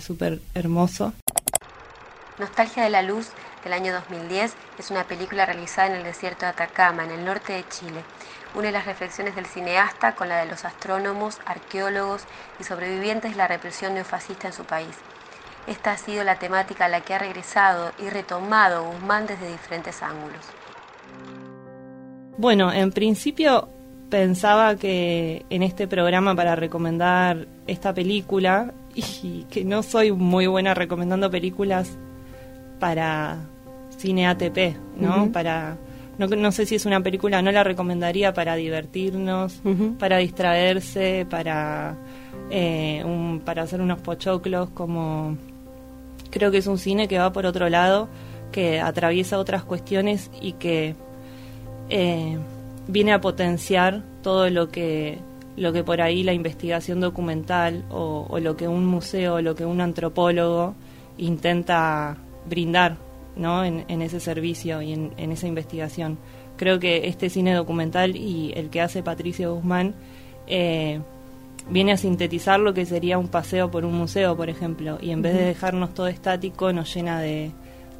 súper 0.00 0.40
hermoso. 0.54 1.12
Nostalgia 2.38 2.84
de 2.84 2.88
la 2.88 3.02
Luz 3.02 3.26
del 3.64 3.72
año 3.72 3.92
2010, 3.92 4.54
es 4.78 4.90
una 4.90 5.04
película 5.04 5.46
realizada 5.46 5.88
en 5.88 5.96
el 5.96 6.04
desierto 6.04 6.46
de 6.46 6.52
Atacama, 6.52 7.04
en 7.04 7.10
el 7.10 7.24
norte 7.24 7.52
de 7.52 7.68
Chile. 7.68 8.02
Une 8.54 8.72
las 8.72 8.86
reflexiones 8.86 9.36
del 9.36 9.46
cineasta 9.46 10.14
con 10.14 10.28
la 10.28 10.38
de 10.38 10.50
los 10.50 10.64
astrónomos, 10.64 11.38
arqueólogos 11.46 12.24
y 12.58 12.64
sobrevivientes 12.64 13.32
de 13.32 13.36
la 13.36 13.48
represión 13.48 13.94
neofascista 13.94 14.48
en 14.48 14.52
su 14.52 14.64
país. 14.64 14.96
Esta 15.66 15.92
ha 15.92 15.96
sido 15.96 16.24
la 16.24 16.38
temática 16.38 16.86
a 16.86 16.88
la 16.88 17.02
que 17.02 17.14
ha 17.14 17.18
regresado 17.18 17.92
y 17.98 18.08
retomado 18.08 18.84
Guzmán 18.84 19.26
desde 19.26 19.50
diferentes 19.50 20.02
ángulos. 20.02 20.40
Bueno, 22.38 22.72
en 22.72 22.90
principio 22.90 23.68
pensaba 24.08 24.74
que 24.74 25.44
en 25.50 25.62
este 25.62 25.86
programa 25.86 26.34
para 26.34 26.56
recomendar 26.56 27.46
esta 27.66 27.94
película, 27.94 28.72
y 28.94 29.44
que 29.50 29.64
no 29.64 29.82
soy 29.82 30.12
muy 30.12 30.46
buena 30.46 30.74
recomendando 30.74 31.30
películas 31.30 31.98
para 32.80 33.38
cine 33.96 34.26
ATP, 34.26 34.76
¿no? 34.96 35.30
Para 35.30 35.78
no, 36.18 36.26
no, 36.26 36.52
sé 36.52 36.66
si 36.66 36.74
es 36.74 36.84
una 36.84 37.00
película, 37.00 37.40
no 37.40 37.50
la 37.50 37.64
recomendaría 37.64 38.34
para 38.34 38.54
divertirnos, 38.54 39.62
para 39.98 40.18
distraerse, 40.18 41.26
para 41.30 41.96
eh, 42.50 43.02
un, 43.06 43.40
para 43.42 43.62
hacer 43.62 43.80
unos 43.80 44.00
pochoclos, 44.00 44.68
como 44.70 45.38
creo 46.30 46.50
que 46.50 46.58
es 46.58 46.66
un 46.66 46.76
cine 46.76 47.08
que 47.08 47.18
va 47.18 47.32
por 47.32 47.46
otro 47.46 47.70
lado, 47.70 48.08
que 48.52 48.80
atraviesa 48.80 49.38
otras 49.38 49.64
cuestiones 49.64 50.30
y 50.42 50.52
que 50.52 50.94
eh, 51.88 52.36
viene 52.86 53.12
a 53.12 53.20
potenciar 53.20 54.02
todo 54.22 54.50
lo 54.50 54.68
que 54.68 55.18
lo 55.56 55.72
que 55.72 55.84
por 55.84 56.00
ahí 56.00 56.22
la 56.22 56.32
investigación 56.32 57.00
documental 57.00 57.84
o, 57.90 58.38
lo 58.40 58.56
que 58.56 58.68
un 58.68 58.86
museo 58.86 59.34
o 59.36 59.42
lo 59.42 59.54
que 59.54 59.64
un 59.64 59.80
antropólogo 59.80 60.74
intenta 61.18 62.16
brindar 62.50 62.98
¿no? 63.36 63.64
en, 63.64 64.02
ese 64.02 64.20
servicio 64.20 64.82
y 64.82 64.92
en, 64.92 65.32
esa 65.32 65.46
investigación. 65.46 66.18
Creo 66.56 66.78
que 66.78 67.08
este 67.08 67.30
cine 67.30 67.54
documental 67.54 68.16
y 68.16 68.52
el 68.54 68.68
que 68.68 68.82
hace 68.82 69.02
Patricio 69.02 69.54
Guzmán 69.54 69.94
eh, 70.46 71.00
viene 71.70 71.92
a 71.92 71.96
sintetizar 71.96 72.60
lo 72.60 72.74
que 72.74 72.84
sería 72.84 73.16
un 73.16 73.28
paseo 73.28 73.70
por 73.70 73.86
un 73.86 73.94
museo, 73.94 74.36
por 74.36 74.50
ejemplo, 74.50 74.98
y 75.00 75.10
en 75.10 75.22
vez 75.22 75.34
de 75.34 75.44
dejarnos 75.44 75.94
todo 75.94 76.08
estático, 76.08 76.72
nos 76.72 76.92
llena 76.94 77.20
de, 77.20 77.52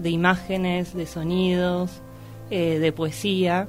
imágenes, 0.04 0.94
de 0.94 1.06
sonidos, 1.06 2.02
eh, 2.50 2.78
de 2.78 2.92
poesía, 2.92 3.68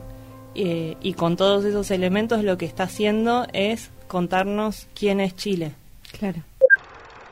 eh, 0.55 0.97
y 1.01 1.13
con 1.13 1.37
todos 1.37 1.63
esos 1.63 1.91
elementos 1.91 2.43
lo 2.43 2.57
que 2.57 2.65
está 2.65 2.83
haciendo 2.83 3.47
es 3.53 3.91
contarnos 4.07 4.87
quién 4.93 5.21
es 5.21 5.35
Chile. 5.37 5.71
Claro. 6.19 6.41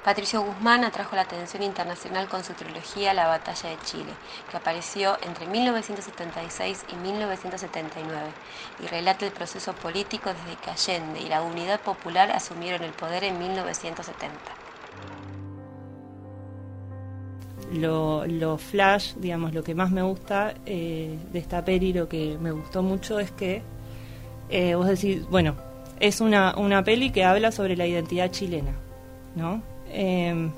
Patricio 0.03 0.41
Guzmán 0.41 0.85
atrajo 0.85 1.15
la 1.15 1.23
atención 1.23 1.61
internacional 1.61 2.27
con 2.29 2.43
su 2.43 2.53
trilogía 2.53 3.13
La 3.13 3.27
Batalla 3.27 3.69
de 3.69 3.77
Chile, 3.83 4.13
que 4.49 4.57
apareció 4.57 5.17
entre 5.21 5.45
1976 5.47 6.85
y 6.91 6.95
1979, 6.95 8.27
y 8.83 8.87
relata 8.87 9.25
el 9.25 9.31
proceso 9.31 9.73
político 9.73 10.31
desde 10.33 10.59
que 10.61 10.71
Allende 10.71 11.19
y 11.19 11.27
la 11.27 11.41
Unidad 11.41 11.81
Popular 11.81 12.31
asumieron 12.31 12.83
el 12.83 12.93
poder 12.93 13.23
en 13.25 13.37
1970 13.37 14.59
lo, 17.73 18.57
flash, 18.57 19.13
digamos, 19.15 19.53
lo 19.53 19.63
que 19.63 19.75
más 19.75 19.91
me 19.91 20.01
gusta 20.01 20.53
eh, 20.65 21.17
de 21.31 21.39
esta 21.39 21.63
peli, 21.63 21.93
lo 21.93 22.07
que 22.07 22.37
me 22.39 22.51
gustó 22.51 22.81
mucho 22.83 23.19
es 23.19 23.31
que 23.31 23.61
eh, 24.49 24.75
vos 24.75 24.87
decís, 24.87 25.27
bueno, 25.29 25.55
es 25.99 26.21
una, 26.21 26.55
una 26.57 26.83
peli 26.83 27.11
que 27.11 27.23
habla 27.23 27.51
sobre 27.51 27.75
la 27.75 27.85
identidad 27.85 28.31
chilena, 28.31 28.71
¿no? 29.35 29.61
Em, 29.91 30.51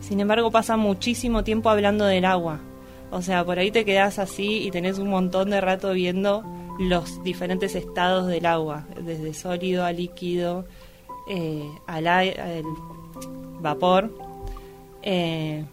sin 0.00 0.20
embargo, 0.20 0.50
pasa 0.50 0.76
muchísimo 0.76 1.44
tiempo 1.44 1.70
hablando 1.70 2.04
del 2.04 2.24
agua. 2.24 2.60
O 3.10 3.22
sea, 3.22 3.44
por 3.44 3.58
ahí 3.58 3.70
te 3.70 3.84
quedás 3.84 4.18
así 4.18 4.62
y 4.62 4.70
tenés 4.70 4.98
un 4.98 5.08
montón 5.08 5.50
de 5.50 5.60
rato 5.60 5.92
viendo 5.92 6.44
los 6.78 7.22
diferentes 7.22 7.74
estados 7.74 8.26
del 8.26 8.46
agua, 8.46 8.86
desde 9.04 9.34
sólido 9.34 9.84
a 9.84 9.92
líquido, 9.92 10.64
eh, 11.28 11.68
al, 11.86 12.04
vapor. 13.60 14.10
Eh, 15.02 15.64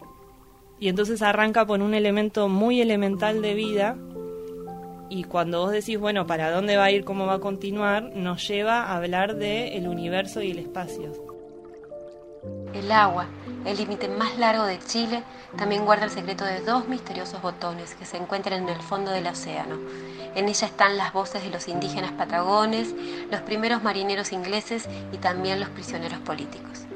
y 0.80 0.90
entonces 0.90 1.22
arranca 1.22 1.66
por 1.66 1.82
un 1.82 1.94
elemento 1.94 2.50
muy 2.50 2.82
elemental 2.82 3.42
de 3.42 3.54
vida 3.54 3.98
y 5.10 5.24
cuando 5.24 5.62
vos 5.62 5.72
decís, 5.72 5.98
bueno, 6.00 6.28
¿para 6.28 6.52
dónde 6.52 6.78
va 6.78 6.86
a 6.86 6.92
ir, 6.92 7.06
cómo 7.06 7.26
va 7.26 7.36
a 7.36 7.40
continuar? 7.40 8.04
Nos 8.16 8.48
lleva 8.48 8.84
a 8.84 8.98
hablar 8.98 9.36
del 9.36 9.74
el 9.74 9.88
universo 9.88 10.42
y 10.42 10.52
el 10.52 10.60
espacio. 10.60 11.27
El 12.78 12.92
agua, 12.92 13.26
el 13.66 13.78
límite 13.78 14.08
más 14.08 14.38
largo 14.38 14.66
de 14.66 14.80
Chile, 14.80 15.24
también 15.58 15.86
guarda 15.86 16.06
el 16.06 16.12
secreto 16.12 16.46
de 16.46 16.62
dos 16.62 16.88
misteriosos 16.88 17.42
botones 17.42 17.96
que 17.96 18.06
se 18.06 18.18
encuentran 18.18 18.64
en 18.64 18.70
el 18.70 18.82
fondo 18.82 19.12
del 19.12 19.28
océano. 19.28 19.78
En 20.36 20.48
ella 20.48 20.68
están 20.68 20.98
las 20.98 21.14
voces 21.14 21.44
de 21.44 21.50
los 21.50 21.68
indígenas 21.68 22.12
patagones, 22.12 22.94
los 23.32 23.42
primeros 23.42 23.84
marineros 23.84 24.32
ingleses 24.32 24.88
y 25.12 25.18
también 25.18 25.60
los 25.60 25.70
prisioneros 25.70 26.20
políticos 26.20 26.88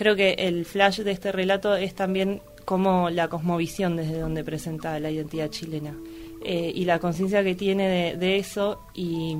creo 0.00 0.16
que 0.16 0.32
el 0.38 0.64
flash 0.64 1.00
de 1.02 1.10
este 1.10 1.30
relato 1.30 1.76
es 1.76 1.94
también 1.94 2.40
como 2.64 3.10
la 3.10 3.28
cosmovisión 3.28 3.96
desde 3.96 4.18
donde 4.18 4.42
presenta 4.42 4.98
la 4.98 5.10
identidad 5.10 5.50
chilena 5.50 5.94
eh, 6.42 6.72
y 6.74 6.86
la 6.86 6.98
conciencia 6.98 7.44
que 7.44 7.54
tiene 7.54 8.16
de, 8.16 8.38
eso 8.38 8.80
y 8.94 9.36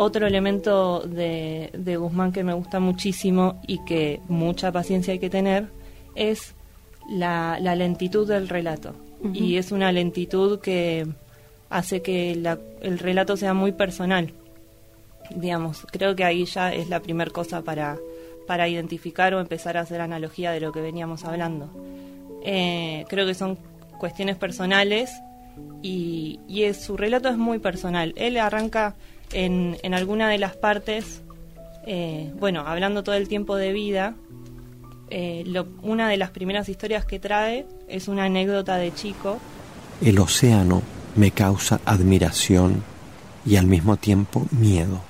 otro 0.00 0.26
elemento 0.26 1.00
de, 1.00 1.96
Guzmán 1.98 2.32
que 2.32 2.44
me 2.44 2.52
gusta 2.52 2.80
muchísimo 2.80 3.60
y 3.66 3.84
que 3.84 4.20
mucha 4.28 4.72
paciencia 4.72 5.12
hay 5.12 5.18
que 5.18 5.30
tener 5.30 5.68
es 6.14 6.54
la, 7.08 7.58
lentitud 7.60 8.26
del 8.28 8.48
relato 8.48 8.94
y 9.34 9.56
es 9.56 9.70
una 9.70 9.92
lentitud 9.92 10.60
que 10.60 11.06
hace 11.68 12.00
que 12.00 12.32
el 12.32 12.98
relato 12.98 13.36
sea 13.36 13.52
muy 13.52 13.72
personal 13.72 14.32
digamos 15.34 15.86
creo 15.90 16.16
que 16.16 16.24
ahí 16.24 16.46
ya 16.46 16.72
es 16.72 16.88
la 16.88 17.00
primera 17.00 17.30
cosa 17.30 17.62
para 17.62 17.98
para 18.50 18.66
identificar 18.66 19.32
o 19.32 19.38
empezar 19.38 19.76
a 19.76 19.82
hacer 19.82 20.00
analogía 20.00 20.50
de 20.50 20.58
lo 20.58 20.72
que 20.72 20.80
veníamos 20.80 21.24
hablando. 21.24 21.70
Eh, 22.44 23.04
creo 23.08 23.24
que 23.24 23.34
son 23.34 23.56
cuestiones 23.96 24.36
personales 24.36 25.12
y, 25.82 26.40
su 26.74 26.96
relato 26.96 27.28
es 27.28 27.36
muy 27.36 27.60
personal. 27.60 28.12
Él 28.16 28.36
arranca 28.38 28.96
en, 29.32 29.78
en 29.82 29.94
alguna 29.94 30.28
de 30.28 30.38
las 30.38 30.56
partes, 30.56 31.22
eh, 31.86 32.32
bueno, 32.38 32.60
hablando 32.66 33.02
todo 33.02 33.14
el 33.14 33.28
tiempo 33.28 33.56
de 33.56 33.72
vida. 33.72 34.14
Eh, 35.10 35.44
una 35.82 36.08
de 36.08 36.16
las 36.16 36.30
primeras 36.30 36.68
historias 36.68 37.04
que 37.04 37.18
trae 37.18 37.66
es 37.88 38.06
una 38.06 38.24
anécdota 38.24 38.76
de 38.76 38.94
chico. 38.94 39.38
El 40.00 40.18
océano 40.18 40.82
me 41.16 41.32
causa 41.32 41.80
admiración 41.84 42.82
y 43.44 43.56
al 43.56 43.66
mismo 43.66 43.96
tiempo 43.96 44.46
miedo. 44.52 45.00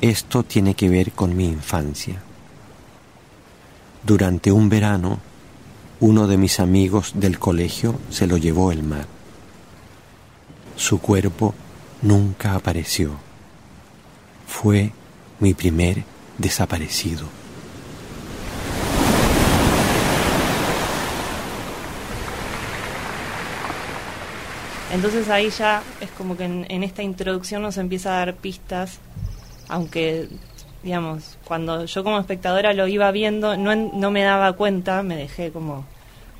Esto 0.00 0.42
tiene 0.42 0.74
que 0.74 0.88
ver 0.88 1.12
con 1.12 1.36
mi 1.36 1.46
infancia. 1.46 2.20
Durante 4.02 4.50
un 4.50 4.68
verano, 4.68 5.20
uno 6.00 6.26
de 6.26 6.38
mis 6.38 6.58
amigos 6.58 7.12
del 7.14 7.38
colegio 7.38 7.94
se 8.08 8.26
lo 8.26 8.38
llevó 8.38 8.72
el 8.72 8.82
mar. 8.82 9.06
Su 10.76 11.00
cuerpo 11.00 11.54
nunca 12.02 12.54
apareció. 12.54 13.16
Fue 14.46 14.92
mi 15.38 15.54
primer 15.54 16.04
desaparecido. 16.38 17.26
Entonces 24.92 25.28
ahí 25.28 25.50
ya 25.50 25.82
es 26.00 26.10
como 26.10 26.36
que 26.36 26.44
en, 26.44 26.82
esta 26.82 27.02
introducción 27.02 27.62
nos 27.62 27.76
empieza 27.76 28.10
a 28.10 28.26
dar 28.26 28.34
pistas 28.34 28.98
aunque 29.68 30.28
digamos, 30.82 31.38
cuando 31.44 31.84
yo 31.84 32.02
como 32.02 32.18
espectadora 32.18 32.72
lo 32.72 32.88
iba 32.88 33.10
viendo, 33.12 33.56
no, 33.56 33.76
no 33.76 34.10
me 34.10 34.22
daba 34.22 34.54
cuenta, 34.54 35.02
me 35.02 35.14
dejé 35.14 35.52
como 35.52 35.84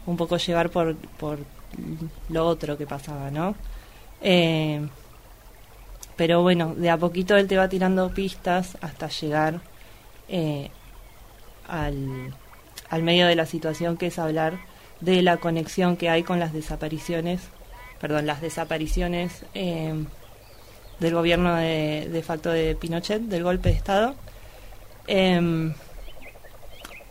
un 0.07 0.17
poco 0.17 0.37
llevar 0.37 0.71
por, 0.71 0.97
por 0.97 1.39
lo 2.29 2.47
otro 2.47 2.77
que 2.77 2.87
pasaba, 2.87 3.31
¿no? 3.31 3.55
Eh, 4.23 4.81
pero 6.21 6.43
bueno, 6.43 6.75
de 6.75 6.91
a 6.91 6.99
poquito 6.99 7.35
él 7.39 7.49
te 7.49 7.57
va 7.57 7.71
tirando 7.71 8.13
pistas 8.13 8.77
hasta 8.83 9.09
llegar 9.09 9.63
eh, 10.29 10.69
al, 11.67 12.35
al 12.91 13.03
medio 13.03 13.27
de 13.27 13.35
la 13.35 13.47
situación 13.47 13.97
que 13.97 14.09
es 14.09 14.19
hablar 14.19 14.59
de 15.01 15.23
la 15.23 15.39
conexión 15.39 15.97
que 15.97 16.11
hay 16.11 16.23
con 16.23 16.39
las 16.39 16.53
desapariciones, 16.53 17.41
perdón, 18.03 18.27
las 18.27 18.43
desapariciones 18.43 19.47
eh, 19.55 19.95
del 20.99 21.15
gobierno 21.15 21.55
de, 21.55 22.23
facto 22.23 22.51
de 22.51 22.77
Pinochet, 22.79 23.23
del 23.23 23.43
golpe 23.43 23.71
de 23.71 23.77
Estado, 23.77 24.15
em, 25.07 25.73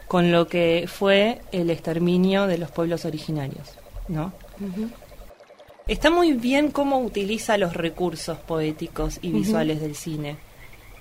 con 0.08 0.32
lo 0.32 0.48
que 0.48 0.86
fue 0.88 1.42
el 1.51 1.72
exterminio 1.72 2.46
de 2.46 2.60
los 2.60 2.70
pueblos 2.70 3.06
originarios, 3.06 3.74
¿no? 4.08 4.34
Está 5.89 6.12
muy 6.12 6.34
bien 6.34 6.69
cómo 6.69 7.00
utiliza 7.00 7.58
los 7.58 7.74
recursos 7.74 8.38
poéticos 8.38 9.17
y 9.24 9.31
visuales 9.31 9.81
del 9.81 9.96
cine, 9.96 10.38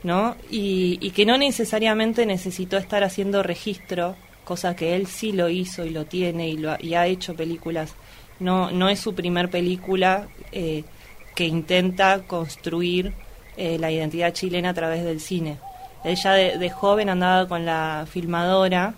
¿no? 0.02 0.34
Y, 0.50 0.98
y, 1.02 1.10
que 1.10 1.26
no 1.26 1.36
necesariamente 1.36 2.24
necesitó 2.24 2.78
estar 2.78 3.04
haciendo 3.04 3.42
registro 3.42 4.16
cosa 4.44 4.74
que 4.74 4.96
él 4.96 5.06
sí 5.06 5.32
lo 5.32 5.50
hizo 5.50 5.84
y 5.84 5.90
lo 5.90 6.06
tiene 6.06 6.48
y, 6.48 6.56
lo 6.56 6.72
ha, 6.72 6.78
y 6.80 6.94
ha 6.94 7.06
hecho 7.06 7.36
películas. 7.36 7.92
No, 8.40 8.70
no 8.70 8.88
es 8.88 8.98
su 8.98 9.14
primer 9.14 9.50
película 9.50 10.26
eh, 10.52 10.84
que 11.34 11.44
intenta 11.44 12.22
construir 12.26 13.12
eh, 13.58 13.76
la 13.78 13.90
identidad 13.90 14.32
chilena 14.32 14.70
a 14.70 14.74
través 14.74 15.04
del 15.04 15.20
cine. 15.20 15.58
Ella 16.02 16.32
de, 16.32 16.56
de 16.56 16.70
joven 16.70 17.10
andaba 17.10 17.46
con 17.46 17.66
la 17.66 18.06
filmadora, 18.10 18.94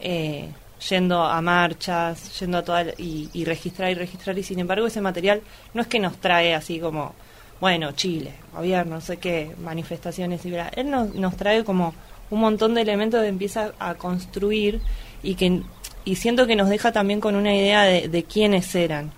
eh, 0.00 0.48
yendo 0.88 1.22
a 1.22 1.40
marchas, 1.42 2.38
yendo 2.38 2.58
a 2.58 2.62
toda 2.62 2.84
y, 2.98 3.28
y, 3.32 3.44
registrar 3.44 3.90
y 3.90 3.94
registrar 3.94 4.38
y 4.38 4.42
sin 4.42 4.58
embargo 4.58 4.86
ese 4.86 5.00
material 5.00 5.42
no 5.74 5.82
es 5.82 5.88
que 5.88 5.98
nos 5.98 6.16
trae 6.18 6.54
así 6.54 6.78
como 6.78 7.14
bueno 7.60 7.92
Chile, 7.92 8.32
gobierno, 8.54 8.96
no 8.96 9.00
sé 9.00 9.16
qué, 9.16 9.54
manifestaciones 9.62 10.44
y 10.46 10.54
él 10.76 10.90
nos, 10.90 11.14
nos 11.14 11.36
trae 11.36 11.64
como 11.64 11.94
un 12.30 12.40
montón 12.40 12.74
de 12.74 12.82
elementos 12.82 13.22
que 13.22 13.28
empieza 13.28 13.72
a 13.78 13.94
construir 13.94 14.80
y 15.22 15.34
que 15.34 15.62
y 16.04 16.16
siento 16.16 16.46
que 16.46 16.56
nos 16.56 16.68
deja 16.68 16.92
también 16.92 17.20
con 17.20 17.34
una 17.34 17.54
idea 17.54 17.82
de, 17.82 18.08
de 18.08 18.22
quiénes 18.24 18.74
eran, 18.74 19.10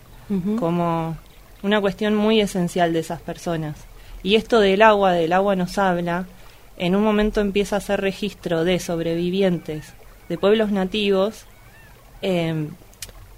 como 0.59 1.17
una 1.63 1.81
cuestión 1.81 2.17
muy 2.17 2.41
esencial 2.41 2.93
de 2.93 2.99
esas 2.99 3.21
personas. 3.21 3.77
Y 4.25 4.35
esto 4.35 4.59
del 4.59 4.83
agua, 4.83 5.13
del 5.13 5.33
agua 5.33 5.55
nos 5.55 5.79
habla, 5.79 6.27
en 6.77 6.97
un 6.97 7.05
momento 7.05 7.41
empieza 7.41 7.77
a 7.77 7.79
hacer 7.79 8.01
registro 8.01 8.65
de 8.65 8.81
sobrevivientes 8.81 9.93
de 10.29 10.39
pueblos 10.39 10.73
nativos 10.73 11.45
eh, 12.23 12.69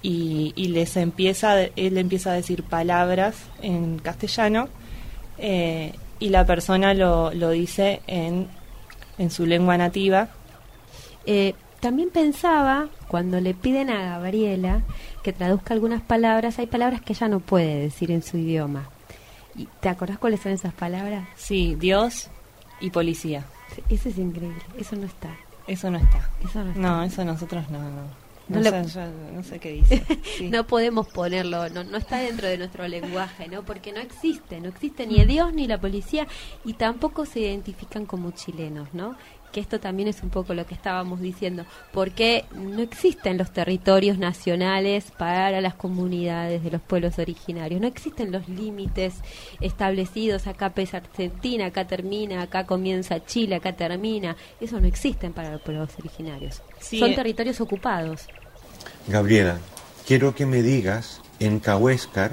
y, 0.03 0.53
y, 0.57 0.69
les 0.69 0.97
empieza, 0.97 1.63
él 1.63 1.97
empieza 1.97 2.33
a 2.33 2.35
decir 2.35 2.65
palabras 2.65 3.37
en 3.61 3.99
castellano 3.99 4.69
eh, 5.39 5.95
y 6.19 6.29
la 6.29 6.45
persona 6.45 6.95
lo, 6.95 7.33
lo 7.35 7.51
dice 7.51 8.03
en, 8.07 8.49
en 9.19 9.31
su 9.31 9.47
lengua 9.47 9.77
nativa. 9.77 10.29
Eh, 11.27 11.55
también 11.81 12.11
pensaba, 12.11 12.89
cuando 13.09 13.41
le 13.41 13.55
piden 13.55 13.91
a 13.91 14.03
Gabriela 14.03 14.83
que 15.23 15.33
traduzca 15.33 15.75
algunas 15.75 16.01
palabras, 16.03 16.59
hay 16.59 16.67
palabras 16.67 17.01
que 17.01 17.13
ella 17.13 17.29
no 17.29 17.41
puede 17.41 17.77
decir 17.77 18.11
en 18.11 18.23
su 18.23 18.39
idioma. 18.39 18.89
¿Y 19.57 19.67
¿Te 19.81 19.89
acordás 19.89 20.19
cuáles 20.19 20.41
son 20.41 20.53
esas 20.53 20.73
palabras? 20.73 21.29
Sí, 21.37 21.77
Dios 21.79 22.31
y 22.81 22.91
policía. 22.91 23.45
Eso 23.89 24.09
es 24.09 24.19
increíble, 24.19 24.63
eso 24.79 24.97
no 24.97 25.07
está. 25.07 25.31
Eso 25.67 25.91
no 25.91 25.99
está. 25.99 26.31
Eso 26.45 26.63
no, 26.63 26.71
está. 26.71 26.81
no 26.81 27.03
eso 27.03 27.25
nosotros 27.25 27.69
no, 27.71 27.79
no. 27.79 28.22
No, 28.53 28.59
No 28.59 28.65
sé, 28.89 29.01
lo- 29.01 29.07
yo 29.07 29.33
no 29.35 29.43
sé 29.43 29.59
qué 29.59 29.73
dice. 29.73 30.03
Sí. 30.37 30.49
No 30.49 30.67
podemos 30.67 31.09
ponerlo, 31.09 31.69
no, 31.71 31.85
no 31.85 31.97
está 31.99 32.19
dentro 32.19 32.49
de 32.49 32.57
nuestro 32.59 32.87
lenguaje, 32.89 33.49
¿no? 33.49 33.63
Porque 33.65 33.93
no 33.93 34.01
existe, 34.01 34.61
no 34.61 34.69
existe 34.69 35.07
ni 35.07 35.25
Dios 35.25 35.53
ni 35.53 35.67
la 35.67 35.79
policía 35.81 36.27
y 36.65 36.75
tampoco 36.75 37.27
se 37.27 37.41
identifican 37.41 38.07
como 38.07 38.31
chilenos, 38.31 38.89
¿no? 38.95 39.17
Que 39.53 39.61
esto 39.61 39.79
también 39.79 40.09
es 40.09 40.23
un 40.23 40.31
poco 40.31 40.55
lo 40.55 40.65
que 40.65 40.75
estábamos 40.75 41.21
diciendo, 41.21 41.67
porque 41.93 42.47
no 42.55 42.81
existen 42.81 43.37
los 43.37 43.51
territorios 43.53 44.17
nacionales 44.17 45.11
para 45.19 45.61
las 45.61 45.75
comunidades 45.75 46.65
de 46.65 46.71
los 46.71 46.81
pueblos 46.81 47.19
originarios, 47.19 47.79
no 47.79 47.87
existen 47.87 48.33
los 48.33 48.49
límites 48.49 49.17
establecidos, 49.61 50.47
acá 50.47 50.71
pesa 50.71 50.99
Argentina, 50.99 51.67
acá 51.67 51.87
termina, 51.87 52.41
acá 52.43 52.65
comienza 52.67 53.25
Chile, 53.27 53.57
acá 53.57 53.75
termina, 53.75 54.37
eso 54.61 54.81
no 54.81 54.87
existen 54.87 55.35
para 55.35 55.51
los 55.53 55.61
pueblos 55.61 55.91
originarios. 55.99 56.63
Sí, 56.79 56.99
Son 56.99 57.11
eh. 57.11 57.15
territorios 57.15 57.61
ocupados. 57.61 58.27
Gabriela, 59.09 59.59
quiero 60.07 60.35
que 60.35 60.47
me 60.47 60.63
digas 60.63 61.21
en 61.41 61.59
Cahuéscar, 61.61 62.33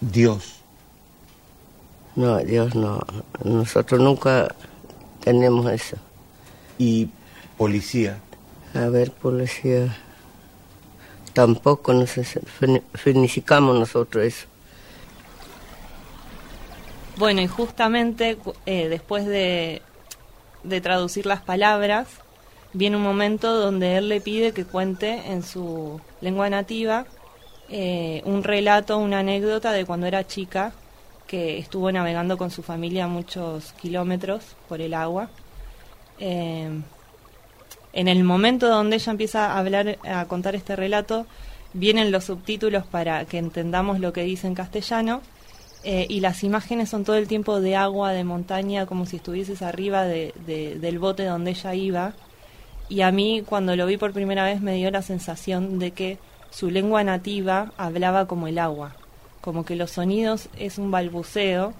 Dios. 0.00 0.56
No, 2.14 2.38
Dios 2.38 2.74
no. 2.74 3.00
Nosotros 3.44 4.00
nunca 4.00 4.54
tenemos 5.20 5.70
eso. 5.70 5.96
y 6.78 7.08
policía. 7.56 8.18
A 8.74 8.88
ver, 8.88 9.12
policía. 9.12 9.96
Tampoco 11.32 11.92
nos 11.92 12.10
fin- 12.10 12.82
significamos 13.02 13.78
nosotros 13.78 14.24
eso. 14.24 14.46
Bueno, 17.18 17.40
y 17.40 17.46
justamente 17.46 18.38
eh, 18.66 18.88
después 18.88 19.26
de, 19.26 19.82
de 20.64 20.80
traducir 20.80 21.26
las 21.26 21.40
palabras, 21.42 22.08
viene 22.72 22.96
un 22.96 23.02
momento 23.02 23.54
donde 23.54 23.96
él 23.96 24.08
le 24.08 24.20
pide 24.20 24.52
que 24.52 24.64
cuente 24.64 25.22
en 25.30 25.42
su 25.42 26.00
lengua 26.20 26.48
nativa 26.50 27.06
eh, 27.68 28.22
un 28.24 28.42
relato, 28.44 28.98
una 28.98 29.20
anécdota 29.20 29.72
de 29.72 29.84
cuando 29.86 30.06
era 30.06 30.26
chica, 30.26 30.72
que 31.26 31.58
estuvo 31.58 31.90
navegando 31.90 32.36
con 32.36 32.50
su 32.50 32.62
familia 32.62 33.06
muchos 33.08 33.72
kilómetros 33.74 34.44
por 34.68 34.80
el 34.82 34.92
agua. 34.94 35.30
Eh, 36.18 36.68
en 37.94 38.08
el 38.08 38.24
momento 38.24 38.68
donde 38.68 38.96
ella 38.96 39.12
empieza 39.12 39.52
a 39.52 39.58
hablar, 39.58 39.98
a 40.04 40.24
contar 40.26 40.54
este 40.54 40.76
relato, 40.76 41.26
vienen 41.74 42.10
los 42.10 42.24
subtítulos 42.24 42.86
para 42.86 43.24
que 43.24 43.38
entendamos 43.38 44.00
lo 44.00 44.12
que 44.12 44.22
dice 44.22 44.46
en 44.46 44.54
castellano. 44.54 45.20
Eh, 45.84 46.06
y 46.08 46.20
las 46.20 46.44
imágenes 46.44 46.90
son 46.90 47.04
todo 47.04 47.16
el 47.16 47.26
tiempo 47.26 47.60
de 47.60 47.74
agua, 47.76 48.12
de 48.12 48.22
montaña, 48.24 48.86
como 48.86 49.04
si 49.04 49.16
estuvieses 49.16 49.62
arriba 49.62 50.04
de, 50.04 50.32
de- 50.46 50.78
del 50.78 50.98
bote 50.98 51.24
donde 51.24 51.50
ella 51.52 51.74
iba. 51.74 52.12
Y 52.92 53.00
a 53.00 53.10
mí, 53.10 53.42
cuando 53.50 53.74
lo 53.74 53.86
vi 53.86 53.96
por 53.96 54.12
primera 54.12 54.44
vez, 54.44 54.60
me 54.60 54.74
dio 54.74 54.90
la 54.90 55.00
sensación 55.00 55.78
de 55.78 55.92
que 55.92 56.18
su 56.50 56.70
lengua 56.70 57.02
nativa 57.02 57.72
hablaba 57.78 58.26
como 58.26 58.48
el 58.48 58.58
agua, 58.58 58.88
como 59.40 59.64
que 59.64 59.76
los 59.76 59.92
sonidos 59.92 60.50
es 60.58 60.76
un 60.76 60.90
balbuceo, 60.90 61.72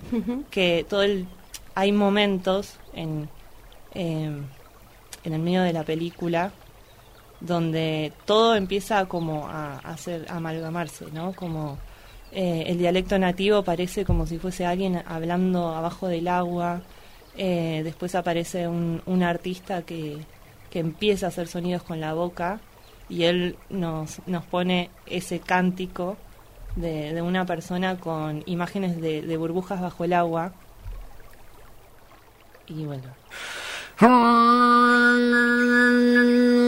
que 0.50 0.86
todo 0.88 1.02
el 1.02 1.26
hay 1.74 1.92
momentos 1.92 2.78
en 2.94 3.28
eh, 3.94 4.30
en 5.24 5.32
el 5.34 5.42
medio 5.42 5.62
de 5.62 5.74
la 5.74 5.84
película 5.84 6.50
donde 7.40 8.12
todo 8.24 8.54
empieza 8.54 9.04
como 9.04 9.46
a, 9.48 9.80
a 9.84 9.90
hacer 9.92 10.24
a 10.30 10.36
amalgamarse, 10.36 11.06
¿no? 11.12 11.34
Como 11.34 11.76
eh, 12.32 12.64
el 12.68 12.78
dialecto 12.78 13.18
nativo 13.18 13.62
parece 13.62 14.06
como 14.06 14.26
si 14.26 14.38
fuese 14.38 14.64
alguien 14.64 15.02
hablando 15.06 15.74
abajo 15.74 16.08
del 16.08 16.26
agua. 16.28 16.80
eh, 17.36 17.82
después 17.84 18.14
aparece 18.14 18.66
un, 18.66 19.02
un 19.06 19.22
artista 19.22 19.82
que, 19.82 20.18
que 20.72 20.78
empieza 20.78 21.26
a 21.26 21.28
hacer 21.28 21.48
sonidos 21.48 21.82
con 21.82 22.00
la 22.00 22.14
boca 22.14 22.58
y 23.10 23.24
él 23.24 23.58
nos, 23.68 24.26
nos 24.26 24.42
pone 24.46 24.88
ese 25.04 25.38
cántico 25.38 26.16
de, 26.76 27.12
de 27.12 27.20
una 27.20 27.44
persona 27.44 27.98
con 27.98 28.42
imágenes 28.46 28.98
de, 28.98 29.20
de 29.20 29.36
burbujas 29.36 29.82
bajo 29.82 30.04
el 30.04 30.14
agua. 30.14 30.54
Y 32.66 32.86
bueno, 32.86 33.04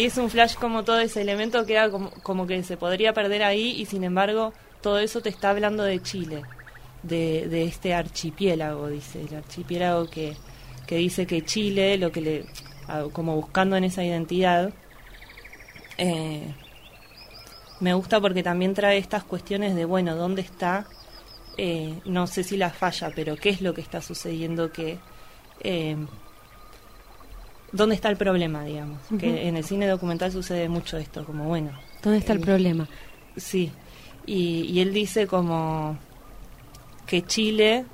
Y 0.00 0.06
es 0.06 0.16
un 0.16 0.30
flash 0.30 0.54
como 0.54 0.82
todo 0.82 0.98
ese 0.98 1.20
elemento 1.20 1.66
que 1.66 1.74
era 1.74 1.90
como, 1.90 2.10
como 2.22 2.46
que 2.46 2.62
se 2.62 2.78
podría 2.78 3.12
perder 3.12 3.42
ahí 3.42 3.72
y 3.78 3.84
sin 3.84 4.02
embargo 4.02 4.54
todo 4.80 4.98
eso 4.98 5.20
te 5.20 5.28
está 5.28 5.50
hablando 5.50 5.82
de 5.82 6.00
Chile, 6.00 6.42
de, 7.02 7.64
este 7.64 7.92
archipiélago, 7.92 8.88
dice, 8.88 9.20
el 9.20 9.36
archipiélago 9.36 10.08
que, 10.08 10.38
que 10.86 10.96
dice 10.96 11.26
que 11.26 11.44
Chile, 11.44 11.98
lo 11.98 12.10
que 12.10 12.22
le, 12.22 12.46
como 13.12 13.36
buscando 13.36 13.76
en 13.76 13.84
esa 13.84 14.02
identidad, 14.02 14.72
eh, 15.98 16.54
me 17.80 17.92
gusta 17.92 18.22
porque 18.22 18.42
también 18.42 18.72
trae 18.72 18.96
estas 18.96 19.22
cuestiones 19.22 19.74
de, 19.74 19.84
bueno, 19.84 20.16
¿dónde 20.16 20.40
está? 20.40 20.86
Eh, 21.58 22.00
no 22.06 22.26
sé 22.26 22.42
si 22.42 22.56
la 22.56 22.70
falla, 22.70 23.12
pero 23.14 23.36
¿qué 23.36 23.50
es 23.50 23.60
lo 23.60 23.74
que 23.74 23.82
está 23.82 24.00
sucediendo 24.00 24.72
que... 24.72 24.98
eh, 25.62 25.98
¿Dónde 27.72 27.94
está 27.94 28.08
el 28.10 28.16
problema, 28.16 28.64
digamos? 28.64 29.00
Que 29.18 29.46
en 29.48 29.56
el 29.56 29.64
cine 29.64 29.86
documental 29.86 30.32
sucede 30.32 30.68
mucho 30.68 30.96
esto, 30.98 31.24
como 31.24 31.44
bueno, 31.44 31.70
¿Dónde 32.02 32.18
está 32.18 32.32
el 32.32 32.38
el- 32.40 32.44
problema? 32.44 32.88
Sí, 33.36 33.70
y, 34.26 34.62
y 34.70 34.80
él 34.80 34.92
dice 34.92 35.26
como 35.28 35.96
que 37.06 37.22
Chile 37.24 37.84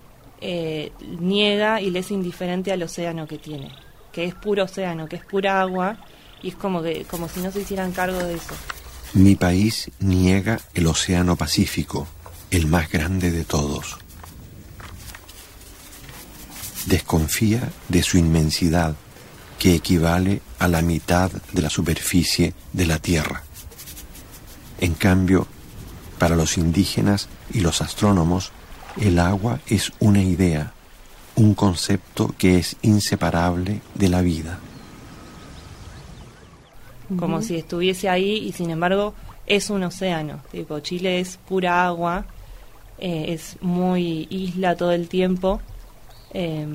eh, 0.40 0.92
niega 1.20 1.80
y 1.80 1.90
le 1.90 1.98
es 2.00 2.10
indiferente 2.10 2.72
al 2.72 2.82
océano 2.82 3.26
que 3.26 3.36
tiene, 3.38 3.70
que 4.12 4.24
es 4.24 4.34
puro 4.34 4.64
océano, 4.64 5.08
que 5.08 5.16
es 5.16 5.24
pura 5.24 5.60
agua, 5.60 5.98
y 6.42 6.48
es 6.48 6.54
como 6.56 6.82
que 6.82 7.04
como 7.04 7.28
si 7.28 7.40
no 7.40 7.50
se 7.50 7.60
hicieran 7.60 7.92
cargo 7.92 8.18
de 8.18 8.34
eso. 8.34 8.54
Mi 9.12 9.34
país 9.36 9.90
niega 10.00 10.58
el 10.74 10.86
Océano 10.86 11.36
Pacífico, 11.36 12.06
el 12.50 12.66
más 12.66 12.90
grande 12.90 13.30
de 13.30 13.44
todos. 13.44 13.98
Desconfía 16.86 17.68
de 17.88 18.02
su 18.02 18.18
inmensidad, 18.18 18.94
que 19.58 19.74
equivale 19.74 20.42
a 20.58 20.68
la 20.68 20.82
mitad 20.82 21.30
de 21.52 21.62
la 21.62 21.70
superficie 21.70 22.54
de 22.72 22.86
la 22.86 22.98
Tierra. 22.98 23.42
En 24.80 24.94
cambio, 24.94 25.46
para 26.18 26.36
los 26.36 26.58
indígenas 26.58 27.28
y 27.52 27.60
los 27.60 27.80
astrónomos, 27.80 28.52
El 28.98 29.18
agua 29.18 29.60
es 29.66 29.92
una 30.00 30.22
idea, 30.22 30.72
un 31.34 31.52
concepto 31.54 32.34
que 32.38 32.58
es 32.58 32.76
inseparable 32.80 33.82
de 33.94 34.08
la 34.08 34.22
vida. 34.22 34.58
Como 37.18 37.42
si 37.42 37.56
estuviese 37.56 38.08
ahí 38.08 38.38
y 38.38 38.52
sin 38.52 38.70
embargo 38.70 39.12
es 39.46 39.68
un 39.68 39.82
océano. 39.82 40.40
Tipo, 40.50 40.80
Chile 40.80 41.20
es 41.20 41.36
pura 41.36 41.86
agua, 41.86 42.24
eh, 42.98 43.26
es 43.28 43.58
muy 43.60 44.26
isla 44.30 44.76
todo 44.76 44.92
el 44.92 45.08
tiempo. 45.08 45.60
Eh, 46.32 46.66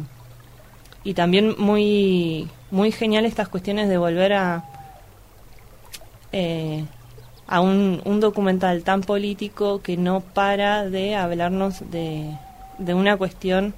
y 1.03 1.13
también 1.13 1.55
muy, 1.57 2.47
muy 2.69 2.91
genial 2.91 3.25
estas 3.25 3.49
cuestiones 3.49 3.89
de 3.89 3.97
volver 3.97 4.33
a, 4.33 4.65
eh, 6.31 6.85
a 7.47 7.61
un, 7.61 8.01
un, 8.05 8.19
documental 8.19 8.83
tan 8.83 9.01
político 9.01 9.81
que 9.81 9.97
no 9.97 10.21
para 10.21 10.89
de 10.89 11.15
hablarnos 11.15 11.89
de, 11.91 12.37
de 12.77 12.93
una 12.93 13.17
cuestión 13.17 13.73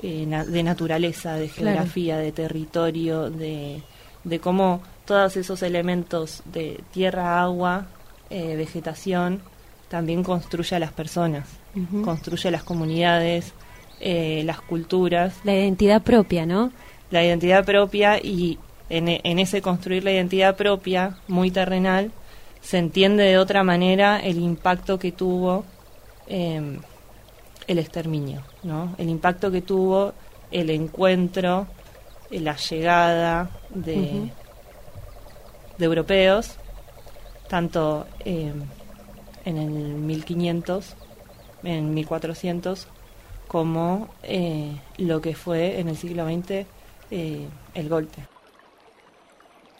de 0.00 0.62
naturaleza, 0.62 1.34
de 1.34 1.48
geografía, 1.48 2.18
de 2.18 2.30
territorio, 2.30 3.30
de, 3.30 3.82
de 4.22 4.38
cómo 4.38 4.80
todos 5.04 5.36
esos 5.36 5.62
elementos 5.62 6.42
de 6.44 6.80
tierra, 6.92 7.42
agua, 7.42 7.86
vegetación, 8.30 9.40
también 9.88 10.22
construye 10.22 10.76
a 10.76 10.78
las 10.78 10.92
personas, 10.92 11.48
construye 12.04 12.48
a 12.48 12.52
las 12.52 12.62
comunidades, 12.62 13.52
eh, 14.00 14.42
las 14.44 14.60
culturas. 14.60 15.34
La 15.44 15.54
identidad 15.54 16.02
propia, 16.02 16.46
¿no? 16.46 16.72
La 17.10 17.24
identidad 17.24 17.64
propia 17.64 18.18
y 18.18 18.58
en, 18.90 19.08
en, 19.08 19.38
ese 19.38 19.62
construir 19.62 20.04
la 20.04 20.12
identidad 20.12 20.56
propia, 20.56 21.18
muy 21.26 21.50
terrenal, 21.50 22.10
se 22.60 22.78
entiende 22.78 23.24
de 23.24 23.38
otra 23.38 23.62
manera 23.62 24.18
el 24.18 24.38
impacto 24.38 24.98
que 24.98 25.12
tuvo 25.12 25.64
eh, 26.26 26.78
el 27.66 27.78
exterminio, 27.78 28.42
¿no? 28.62 28.94
El 28.98 29.08
impacto 29.08 29.50
que 29.50 29.62
tuvo 29.62 30.12
el 30.50 30.70
encuentro, 30.70 31.66
la 32.30 32.56
llegada 32.56 33.50
de, 33.70 34.30
de 35.78 35.84
europeos, 35.84 36.56
tanto 37.48 38.06
eh, 38.24 38.52
en 39.44 39.56
el 39.56 39.70
1500, 39.70 40.94
en 41.64 41.94
1400, 41.94 42.88
como 43.48 44.08
eh, 44.22 44.76
lo 44.98 45.20
que 45.20 45.34
fue 45.34 45.80
en 45.80 45.88
el 45.88 45.96
siglo 45.96 46.26
XX 46.26 46.66
eh, 47.10 47.48
el 47.74 47.88
golpe. 47.88 48.22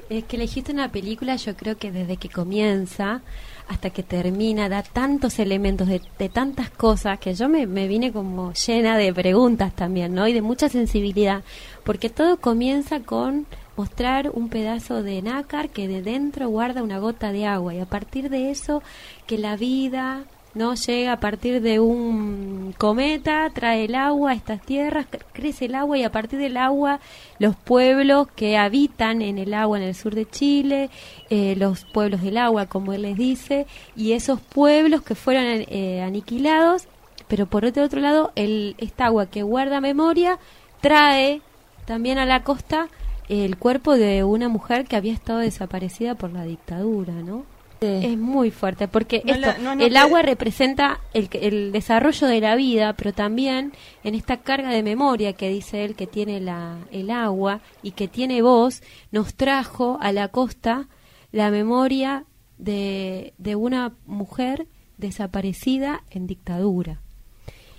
Es 0.09 0.25
que 0.25 0.37
elegiste 0.37 0.73
una 0.73 0.91
película, 0.91 1.37
yo 1.37 1.55
creo 1.55 1.77
que 1.77 1.93
desde 1.93 2.17
que 2.17 2.31
comienza 2.31 3.21
hasta 3.69 3.91
que 3.91 4.03
termina, 4.03 4.71
da 4.71 4.83
tantos 4.83 5.39
elementos 5.39 5.87
de, 5.87 6.01
tantas 6.31 6.71
cosas 6.71 7.19
que 7.19 7.35
yo 7.35 7.51
me, 7.51 7.67
me, 7.67 7.87
vine 7.87 8.11
como 8.11 8.55
llena 8.55 8.97
de 8.97 9.13
preguntas 9.13 9.77
también, 9.77 10.15
¿no? 10.15 10.27
Y 10.27 10.33
de 10.33 10.41
mucha 10.41 10.71
sensibilidad, 10.71 11.45
porque 11.85 12.09
todo 12.09 12.39
comienza 12.39 13.01
con 13.01 13.47
mostrar 13.77 14.31
un 14.33 14.49
pedazo 14.49 15.03
de 15.03 15.21
nácar 15.21 15.69
que 15.69 15.87
de 15.87 16.01
dentro 16.01 16.49
guarda 16.49 16.83
una 16.83 16.99
gota 16.99 17.31
de 17.31 17.45
agua 17.45 17.75
y 17.75 17.81
a 17.81 17.87
partir 17.87 18.31
de 18.31 18.51
eso 18.51 18.83
que 19.27 19.37
la 19.37 19.57
vida 19.57 20.25
no 20.59 20.75
llega 20.75 21.12
a 21.12 21.21
partir 21.21 21.62
de 21.62 21.79
un 21.79 22.75
cometa, 22.77 23.49
trae 23.55 23.85
el 23.85 23.94
agua 23.94 24.33
a 24.33 24.35
estas 24.35 24.61
tierras, 24.61 25.07
crece 25.33 25.66
el 25.66 25.77
agua 25.77 25.97
y 25.97 26.03
a 26.03 26.11
partir 26.11 26.40
del 26.40 26.57
agua 26.57 26.99
los 27.38 27.55
pueblos 27.55 28.27
que 28.35 28.59
habitan 28.59 29.23
en 29.23 29.38
el 29.38 29.55
agua 29.55 29.79
en 29.79 29.85
el 29.85 29.94
sur 29.94 30.16
de 30.16 30.29
Chile, 30.29 30.90
eh, 31.31 31.55
los 31.57 31.85
pueblos 31.85 32.23
del 32.23 32.37
agua, 32.37 32.66
como 32.66 32.92
él 32.92 33.03
les 33.03 33.16
dice, 33.16 33.68
y 33.94 34.12
esos 34.12 34.40
pueblos 34.40 35.03
que 35.03 35.14
fueron 35.14 35.44
eh, 35.47 36.03
aniquilados, 36.03 36.88
pero 37.29 37.47
por 37.47 37.64
otro, 37.64 37.85
otro 37.85 38.01
lado, 38.01 38.33
el, 38.35 38.75
esta 38.79 39.07
agua 39.07 39.27
que 39.27 39.44
guarda 39.44 39.81
memoria 39.81 40.40
trae 40.81 41.40
también 41.87 42.18
a 42.18 42.27
la 42.27 42.42
costa 42.42 42.88
el 43.29 43.59
cuerpo 43.59 43.94
de 43.94 44.25
una 44.25 44.49
mujer 44.49 44.87
que 44.87 44.97
había 44.97 45.12
estado 45.12 45.38
desaparecida 45.38 46.16
por 46.16 46.33
la 46.33 46.42
dictadura, 46.42 47.12
¿no? 47.12 47.44
Es 47.81 48.19
muy 48.19 48.51
fuerte 48.51 48.88
porque 48.88 49.23
esto, 49.25 49.51
el 49.79 49.97
agua 49.97 50.23
representa 50.23 51.01
el, 51.14 51.29
el, 51.33 51.71
desarrollo 51.71 52.27
de 52.27 52.41
la 52.41 52.57
vida, 52.57 52.95
pero 52.95 53.12
también 53.12 53.73
en 54.03 54.14
esta 54.14 54.38
carga 54.38 54.71
de 54.71 54.83
memoria 54.83 55.33
que 55.33 55.49
dice 55.49 55.85
él 55.85 55.95
que 55.95 56.07
tiene 56.07 56.41
la, 56.41 56.79
el 56.91 57.11
agua 57.11 57.61
y 57.83 57.93
que 57.93 58.09
tiene 58.09 58.43
voz, 58.43 58.83
nos 59.12 59.35
trajo 59.35 59.99
a 60.01 60.12
la 60.12 60.29
costa 60.29 60.88
la 61.31 61.51
memoria 61.51 62.25
de, 62.59 63.35
de 63.38 63.55
una 63.55 63.93
mujer 64.07 64.67
desaparecida 64.97 66.03
en 66.11 66.27
dictadura. 66.27 67.01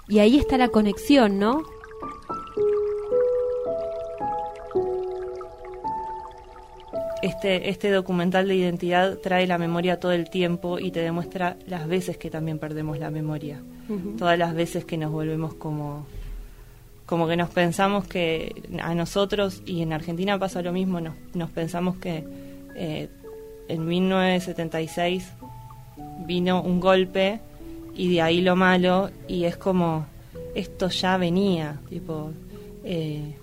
Y 0.07 0.19
ahí 0.19 0.38
está 0.38 0.57
la 0.57 0.69
conexión, 0.69 1.39
¿no? 1.39 1.63
Este, 7.21 7.69
este 7.69 7.91
documental 7.91 8.47
de 8.47 8.55
identidad 8.55 9.17
trae 9.17 9.47
la 9.47 9.58
memoria 9.58 9.99
todo 9.99 10.12
el 10.12 10.29
tiempo 10.29 10.79
y 10.79 10.91
te 10.91 11.01
demuestra 11.01 11.58
las 11.67 11.88
veces 11.88 12.17
que 12.17 12.29
también 12.29 12.60
perdemos 12.60 12.97
la 12.99 13.10
memoria. 13.10 13.62
Todas 14.17 14.38
las 14.38 14.53
veces 14.53 14.86
que 14.86 14.97
nos 14.97 15.12
volvemos 15.12 15.55
como, 15.55 16.05
como 17.08 17.27
que 17.27 17.36
nos 17.36 17.49
pensamos 17.49 18.08
que 18.08 18.53
a 18.82 18.93
nosotros, 18.93 19.63
y 19.65 19.82
en 19.82 19.93
Argentina 19.93 20.38
pasa 20.38 20.62
lo 20.62 20.71
mismo, 20.71 21.01
nos, 21.01 21.15
nos 21.34 21.49
pensamos 21.49 21.97
que 21.97 22.23
eh, 22.75 23.10
en 23.67 23.88
1976 23.88 25.27
vino 26.27 26.62
un 26.62 26.79
golpe 26.79 27.39
y 27.95 28.13
de 28.13 28.21
ahí 28.21 28.41
lo 28.41 28.55
malo 28.55 29.10
y 29.27 29.45
es 29.45 29.58
como 29.58 30.05
esto 30.55 30.89
ya 30.89 31.17
venía, 31.17 31.79
tipo... 31.89 32.32
Eh, 32.84 33.36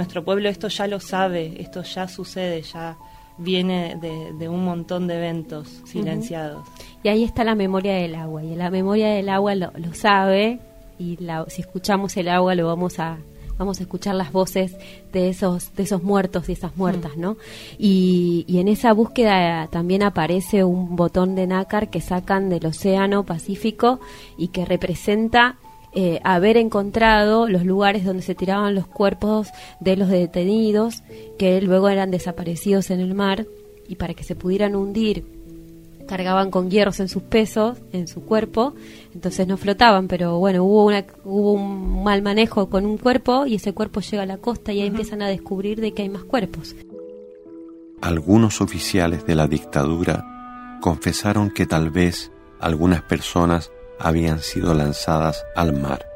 nuestro 0.00 0.24
pueblo 0.24 0.48
esto 0.48 0.68
ya 0.68 0.86
lo 0.86 0.98
sabe, 0.98 1.60
esto 1.60 1.82
ya 1.82 2.08
sucede, 2.08 2.62
ya 2.62 2.96
viene 3.36 3.98
de, 4.00 4.48
un 4.48 4.64
montón 4.64 5.06
de 5.06 5.16
eventos 5.16 5.68
silenciados. 5.84 6.66
Y 7.02 7.08
ahí 7.08 7.22
está 7.22 7.44
la 7.44 7.54
memoria 7.54 7.94
del 7.96 8.14
agua, 8.14 8.42
y 8.42 8.54
la 8.56 8.70
memoria 8.70 9.08
del 9.10 9.28
agua 9.28 9.54
lo, 9.54 9.70
sabe, 9.92 10.58
y 10.98 11.18
si 11.48 11.60
escuchamos 11.60 12.16
el 12.16 12.28
agua 12.28 12.54
lo 12.54 12.66
vamos 12.66 12.98
a 12.98 13.18
vamos 13.58 13.78
a 13.78 13.82
escuchar 13.82 14.14
las 14.14 14.32
voces 14.32 14.74
de 15.12 15.28
esos 15.28 15.74
de 15.74 15.82
esos 15.82 16.02
muertos 16.02 16.48
y 16.48 16.52
esas 16.52 16.78
muertas, 16.78 17.18
¿no? 17.18 17.36
Y, 17.78 18.46
y, 18.48 18.58
en 18.58 18.68
esa 18.68 18.94
búsqueda 18.94 19.66
también 19.66 20.02
aparece 20.02 20.64
un 20.64 20.96
botón 20.96 21.34
de 21.34 21.46
nácar 21.46 21.90
que 21.90 22.00
sacan 22.00 22.48
del 22.48 22.64
océano 22.64 23.26
Pacífico 23.26 24.00
y 24.38 24.48
que 24.48 24.64
representa 24.64 25.58
eh, 25.94 26.20
haber 26.24 26.56
encontrado 26.56 27.48
los 27.48 27.64
lugares 27.64 28.04
donde 28.04 28.22
se 28.22 28.34
tiraban 28.34 28.74
los 28.74 28.86
cuerpos 28.86 29.48
de 29.80 29.96
los 29.96 30.08
detenidos, 30.08 31.02
que 31.38 31.60
luego 31.60 31.88
eran 31.88 32.10
desaparecidos 32.10 32.90
en 32.90 33.00
el 33.00 33.14
mar, 33.14 33.46
y 33.88 33.96
para 33.96 34.14
que 34.14 34.24
se 34.24 34.36
pudieran 34.36 34.76
hundir 34.76 35.24
cargaban 36.10 36.50
con 36.50 36.70
hierros 36.70 36.98
en 36.98 37.08
sus 37.08 37.22
pesos, 37.22 37.78
en 37.92 38.08
su 38.08 38.22
cuerpo, 38.22 38.74
entonces 39.14 39.46
no 39.46 39.56
flotaban, 39.56 40.08
pero 40.08 40.40
bueno, 40.40 40.64
hubo, 40.64 40.86
una, 40.86 41.04
hubo 41.24 41.52
un 41.52 42.02
mal 42.02 42.20
manejo 42.20 42.68
con 42.68 42.84
un 42.84 42.98
cuerpo 42.98 43.46
y 43.46 43.54
ese 43.54 43.72
cuerpo 43.72 44.00
llega 44.00 44.24
a 44.24 44.26
la 44.26 44.38
costa 44.38 44.72
y 44.72 44.80
ahí 44.80 44.88
empiezan 44.88 45.22
a 45.22 45.28
descubrir 45.28 45.80
de 45.80 45.94
que 45.94 46.02
hay 46.02 46.08
más 46.08 46.24
cuerpos. 46.24 46.74
Algunos 48.00 48.60
oficiales 48.60 49.24
de 49.24 49.36
la 49.36 49.46
dictadura 49.46 50.78
confesaron 50.80 51.48
que 51.48 51.66
tal 51.66 51.90
vez 51.90 52.32
algunas 52.58 53.02
personas 53.02 53.70
habían 54.00 54.40
sido 54.40 54.74
lanzadas 54.74 55.44
al 55.54 55.72
mar. 55.72 56.06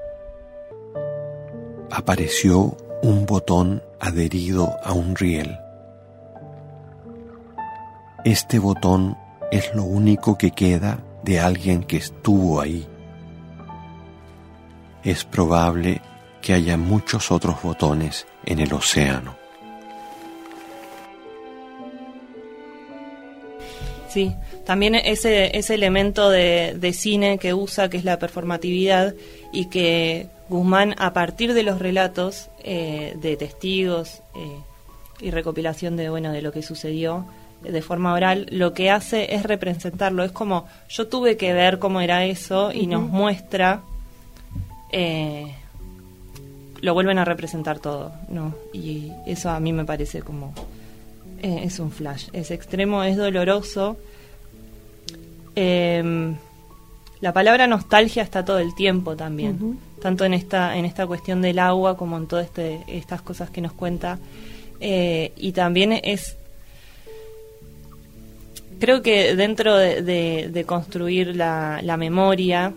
Apareció 1.91 2.77
un 3.03 3.27
botón 3.27 3.83
adherido 4.01 4.75
a 4.83 4.93
un 4.93 5.15
riel. 5.15 5.59
Este 8.25 8.59
botón 8.59 9.17
es 9.53 9.75
lo 9.75 9.85
único 9.85 10.39
que 10.39 10.51
queda 10.51 10.99
de 11.23 11.41
alguien 11.41 11.85
que 11.85 11.99
estuvo 11.99 12.61
ahí. 12.61 12.89
Es 15.03 15.25
probable 15.25 16.01
que 16.41 16.55
haya 16.55 16.77
muchos 16.79 17.31
otros 17.31 17.63
botones 17.63 18.27
en 18.47 18.61
el 18.61 18.73
océano. 18.73 19.44
Sí, 24.15 24.33
también 24.65 24.95
ese, 24.95 25.59
ese 25.59 25.75
elemento 25.75 26.31
de, 26.31 26.77
de, 26.79 26.93
cine 26.93 27.37
que 27.39 27.53
usa, 27.53 27.91
que 27.91 27.97
es 27.97 28.05
la 28.05 28.21
performatividad, 28.21 29.13
y 29.53 29.65
que 29.65 30.29
Guzmán, 30.49 30.95
a 30.99 31.13
partir 31.13 31.53
de 31.53 31.65
los 31.65 31.81
relatos 31.81 32.49
eh, 32.63 33.17
de 33.21 33.37
testigos 33.37 34.23
eh, 34.37 34.61
y 35.21 35.33
recopilación 35.33 35.97
de, 35.97 36.11
bueno, 36.11 36.31
de 36.31 36.43
lo 36.43 36.53
que 36.53 36.63
sucedió 36.63 37.27
de 37.63 37.83
forma 37.83 38.13
oral, 38.13 38.47
lo 38.53 38.73
que 38.73 38.89
hace 38.89 39.35
es 39.35 39.43
representarlo. 39.43 40.23
Es 40.23 40.31
como, 40.31 40.69
yo 40.89 41.09
tuve 41.09 41.37
que 41.37 41.53
ver 41.53 41.81
cómo 41.81 42.01
era 42.01 42.25
eso 42.25 42.71
y 42.71 42.87
nos 42.87 43.03
muestra, 43.03 43.81
eh, 44.93 45.53
lo 46.83 46.95
vuelven 46.95 47.19
a 47.19 47.25
representar 47.25 47.81
todo, 47.81 48.13
¿no? 48.29 48.55
Y 48.73 49.11
eso 49.27 49.51
a 49.51 49.59
mí 49.59 49.73
me 49.73 49.85
parece 49.85 50.23
como 50.23 50.55
eh, 51.45 51.65
es 51.65 51.79
un 51.79 51.91
flash, 51.91 52.29
es 52.33 52.51
extremo, 52.51 53.03
es 53.03 53.19
doloroso. 53.19 53.99
Em, 55.55 56.35
la 57.21 57.35
palabra 57.35 57.67
nostalgia 57.67 58.23
está 58.23 58.47
todo 58.47 58.59
el 58.61 58.75
tiempo 58.75 59.15
también, 59.15 59.79
tanto 60.01 60.25
en 60.25 60.33
esta, 60.33 60.79
en 60.79 60.87
esta 60.87 61.07
cuestión 61.07 61.43
del 61.43 61.59
agua 61.59 61.99
como 61.99 62.17
en 62.17 62.27
todas 62.27 62.47
este, 62.47 62.81
estas 62.89 63.21
cosas 63.21 63.51
que 63.51 63.61
nos 63.61 63.73
cuenta. 63.73 64.19
Eh, 64.81 65.33
y 65.37 65.53
también 65.53 65.93
es, 65.93 66.39
creo 68.79 69.03
que 69.03 69.37
dentro 69.37 69.77
de, 69.77 70.65
construir 70.67 71.37
la, 71.37 71.97
memoria 71.99 72.73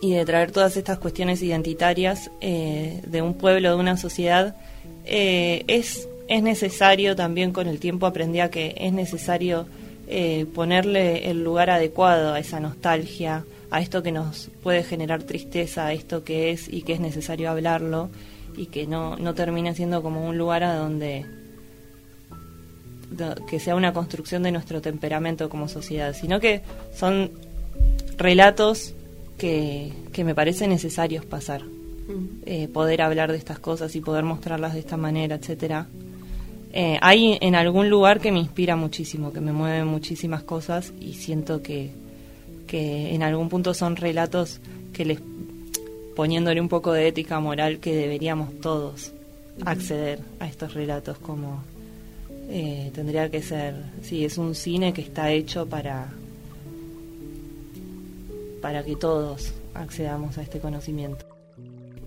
y 0.00 0.12
de 0.12 0.24
traer 0.24 0.50
todas 0.50 0.78
estas 0.78 0.98
cuestiones 0.98 1.42
identitarias 1.42 2.30
eh, 2.40 3.02
de 3.06 3.20
un 3.20 3.34
pueblo, 3.34 3.68
de 3.68 3.76
una 3.76 3.98
sociedad, 3.98 4.56
eh, 5.04 5.62
es, 5.68 6.08
es 6.28 6.42
necesario 6.42 7.16
también 7.16 7.52
con 7.52 7.66
el 7.66 7.78
tiempo 7.78 8.06
aprendí 8.06 8.40
a 8.40 8.50
que 8.50 8.74
es 8.76 8.92
necesario 8.92 9.66
eh, 10.08 10.46
ponerle 10.54 11.30
el 11.30 11.42
lugar 11.42 11.70
adecuado 11.70 12.34
a 12.34 12.38
esa 12.38 12.60
nostalgia, 12.60 13.44
a 13.70 13.80
esto 13.80 14.02
que 14.02 14.12
nos 14.12 14.50
puede 14.62 14.82
generar 14.82 15.22
tristeza, 15.24 15.86
a 15.86 15.92
esto 15.92 16.24
que 16.24 16.50
es 16.50 16.72
y 16.72 16.82
que 16.82 16.92
es 16.92 17.00
necesario 17.00 17.50
hablarlo 17.50 18.10
y 18.56 18.66
que 18.66 18.86
no, 18.86 19.16
no 19.16 19.34
termine 19.34 19.74
siendo 19.74 20.02
como 20.02 20.26
un 20.26 20.38
lugar 20.38 20.62
a 20.62 20.76
donde 20.76 21.26
que 23.48 23.60
sea 23.60 23.76
una 23.76 23.92
construcción 23.92 24.42
de 24.42 24.52
nuestro 24.52 24.80
temperamento 24.80 25.48
como 25.48 25.68
sociedad, 25.68 26.14
sino 26.14 26.40
que 26.40 26.62
son 26.94 27.30
relatos 28.16 28.94
que, 29.38 29.92
que 30.12 30.24
me 30.24 30.34
parecen 30.34 30.70
necesarios 30.70 31.24
pasar, 31.24 31.62
eh, 32.46 32.68
poder 32.68 33.02
hablar 33.02 33.30
de 33.30 33.38
estas 33.38 33.58
cosas 33.58 33.94
y 33.96 34.00
poder 34.00 34.24
mostrarlas 34.24 34.74
de 34.74 34.80
esta 34.80 34.96
manera, 34.96 35.36
etcétera. 35.36 35.86
Eh, 36.78 36.98
hay 37.00 37.38
en 37.40 37.54
algún 37.54 37.88
lugar 37.88 38.20
que 38.20 38.30
me 38.30 38.38
inspira 38.38 38.76
muchísimo, 38.76 39.32
que 39.32 39.40
me 39.40 39.50
mueve 39.50 39.82
muchísimas 39.86 40.42
cosas 40.42 40.92
y 41.00 41.14
siento 41.14 41.62
que, 41.62 41.90
que 42.66 43.14
en 43.14 43.22
algún 43.22 43.48
punto 43.48 43.72
son 43.72 43.96
relatos 43.96 44.60
que 44.92 45.06
les 45.06 45.18
poniéndole 46.14 46.60
un 46.60 46.68
poco 46.68 46.92
de 46.92 47.08
ética 47.08 47.40
moral 47.40 47.78
que 47.78 47.96
deberíamos 47.96 48.60
todos 48.60 49.12
acceder 49.64 50.20
a 50.38 50.48
estos 50.48 50.74
relatos 50.74 51.16
como 51.16 51.62
eh, 52.50 52.90
tendría 52.94 53.30
que 53.30 53.40
ser 53.40 53.74
sí 54.02 54.26
es 54.26 54.36
un 54.36 54.54
cine 54.54 54.92
que 54.92 55.00
está 55.00 55.30
hecho 55.30 55.66
para 55.66 56.12
para 58.60 58.84
que 58.84 58.96
todos 58.96 59.54
accedamos 59.72 60.36
a 60.36 60.42
este 60.42 60.60
conocimiento 60.60 61.35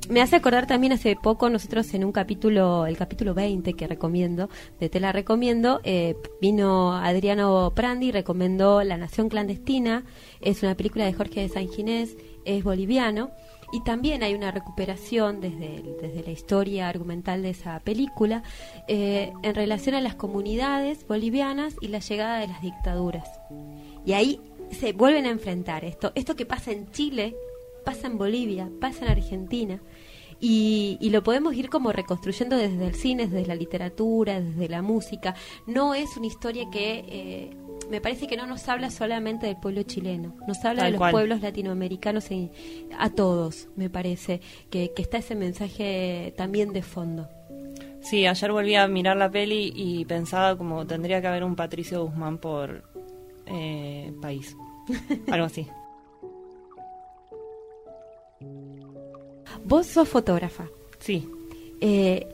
me 0.10 0.22
hace 0.22 0.36
acordar 0.36 0.66
también 0.66 0.92
hace 0.92 1.16
poco 1.16 1.50
nosotros 1.50 1.94
en 1.94 2.04
un 2.04 2.12
capítulo, 2.12 2.88
el 2.88 2.98
capítulo 2.98 3.34
20 3.36 3.74
que 3.74 3.88
recomiendo, 3.88 4.50
de 4.80 4.90
Te 4.90 5.00
la 5.00 5.12
recomiendo, 5.12 5.80
eh, 5.84 6.16
vino 6.42 6.94
Adriano 6.94 7.72
Prandi, 7.76 8.12
recomendó 8.12 8.84
La 8.84 8.98
Nación 8.98 9.30
Clandestina, 9.30 10.04
es 10.42 10.64
una 10.64 10.76
película 10.76 11.06
de 11.06 11.14
Jorge 11.14 11.42
de 11.42 11.50
San 11.50 11.68
Ginés, 11.70 12.18
es 12.44 12.64
boliviano, 12.64 13.30
y 13.72 13.84
también 13.84 14.24
hay 14.24 14.34
una 14.34 14.50
recuperación 14.50 15.42
desde, 15.42 15.84
desde 16.02 16.24
la 16.24 16.32
historia 16.32 16.90
argumental 16.90 17.44
de 17.44 17.52
esa 17.52 17.80
película 17.82 18.42
eh, 18.88 19.32
en 19.44 19.54
relación 19.54 19.94
a 19.94 20.02
las 20.02 20.16
comunidades 20.16 21.06
bolivianas 21.08 21.76
y 21.82 21.90
la 21.90 22.00
llegada 22.00 22.40
de 22.40 22.48
las 22.48 22.62
dictaduras. 22.64 23.30
Y 24.06 24.14
ahí 24.14 24.42
se 24.72 24.94
vuelven 24.94 25.28
a 25.28 25.30
enfrentar 25.30 25.86
esto, 25.86 26.12
esto 26.16 26.36
que 26.36 26.48
pasa 26.48 26.72
en 26.72 26.90
Chile, 26.92 27.36
pasa 27.86 28.08
en 28.08 28.18
Bolivia, 28.18 28.70
pasa 28.80 29.06
en 29.06 29.12
Argentina, 29.12 29.82
y, 30.42 31.10
lo 31.10 31.24
podemos 31.24 31.56
ir 31.56 31.70
como 31.70 31.92
reconstruyendo 31.92 32.56
desde 32.56 32.88
el 32.88 32.96
cine, 32.96 33.28
desde 33.28 33.48
la 33.48 33.56
literatura, 33.56 34.40
desde 34.40 34.70
la 34.70 34.82
música. 34.82 35.36
No 35.68 35.94
es 35.94 36.16
una 36.18 36.28
historia 36.28 36.70
que 36.72 37.06
eh, 37.08 37.58
me 37.90 38.00
parece 38.02 38.28
que 38.28 38.38
no 38.38 38.46
nos 38.46 38.68
habla 38.70 38.90
solamente 38.90 39.48
del 39.48 39.58
pueblo 39.58 39.84
chileno, 39.84 40.36
nos 40.48 40.64
habla 40.64 40.86
de 40.86 40.92
los 40.92 41.12
pueblos 41.12 41.42
latinoamericanos 41.42 42.28
a 42.98 43.10
todos, 43.10 43.68
me 43.76 43.90
parece, 43.90 44.42
que, 44.70 44.94
está 44.96 45.18
ese 45.18 45.36
mensaje 45.36 46.34
también 46.38 46.72
de 46.72 46.84
fondo. 46.84 47.28
Sí, 48.02 48.26
ayer 48.26 48.52
volví 48.52 48.76
a 48.76 48.88
mirar 48.88 49.18
la 49.18 49.30
peli 49.30 49.74
y 49.76 50.06
pensaba 50.06 50.58
como 50.58 50.86
tendría 50.88 51.20
que 51.20 51.28
haber 51.28 51.44
un 51.44 51.56
Patricio 51.56 52.06
Guzmán 52.06 52.38
por 52.38 52.84
eh, 53.46 54.14
país, 54.22 54.56
algo 55.32 55.46
así. 55.48 55.68
Vos 59.70 59.86
sos 59.86 60.10
fotógrafa. 60.10 60.66
Sí. 60.98 61.30
Eh, 61.80 62.28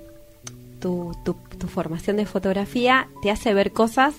tu, 0.79 1.11
tu, 1.25 1.67
formación 1.67 2.15
de 2.15 2.25
fotografía 2.25 3.09
te 3.21 3.29
hace 3.29 3.53
ver 3.53 3.73
cosas 3.73 4.15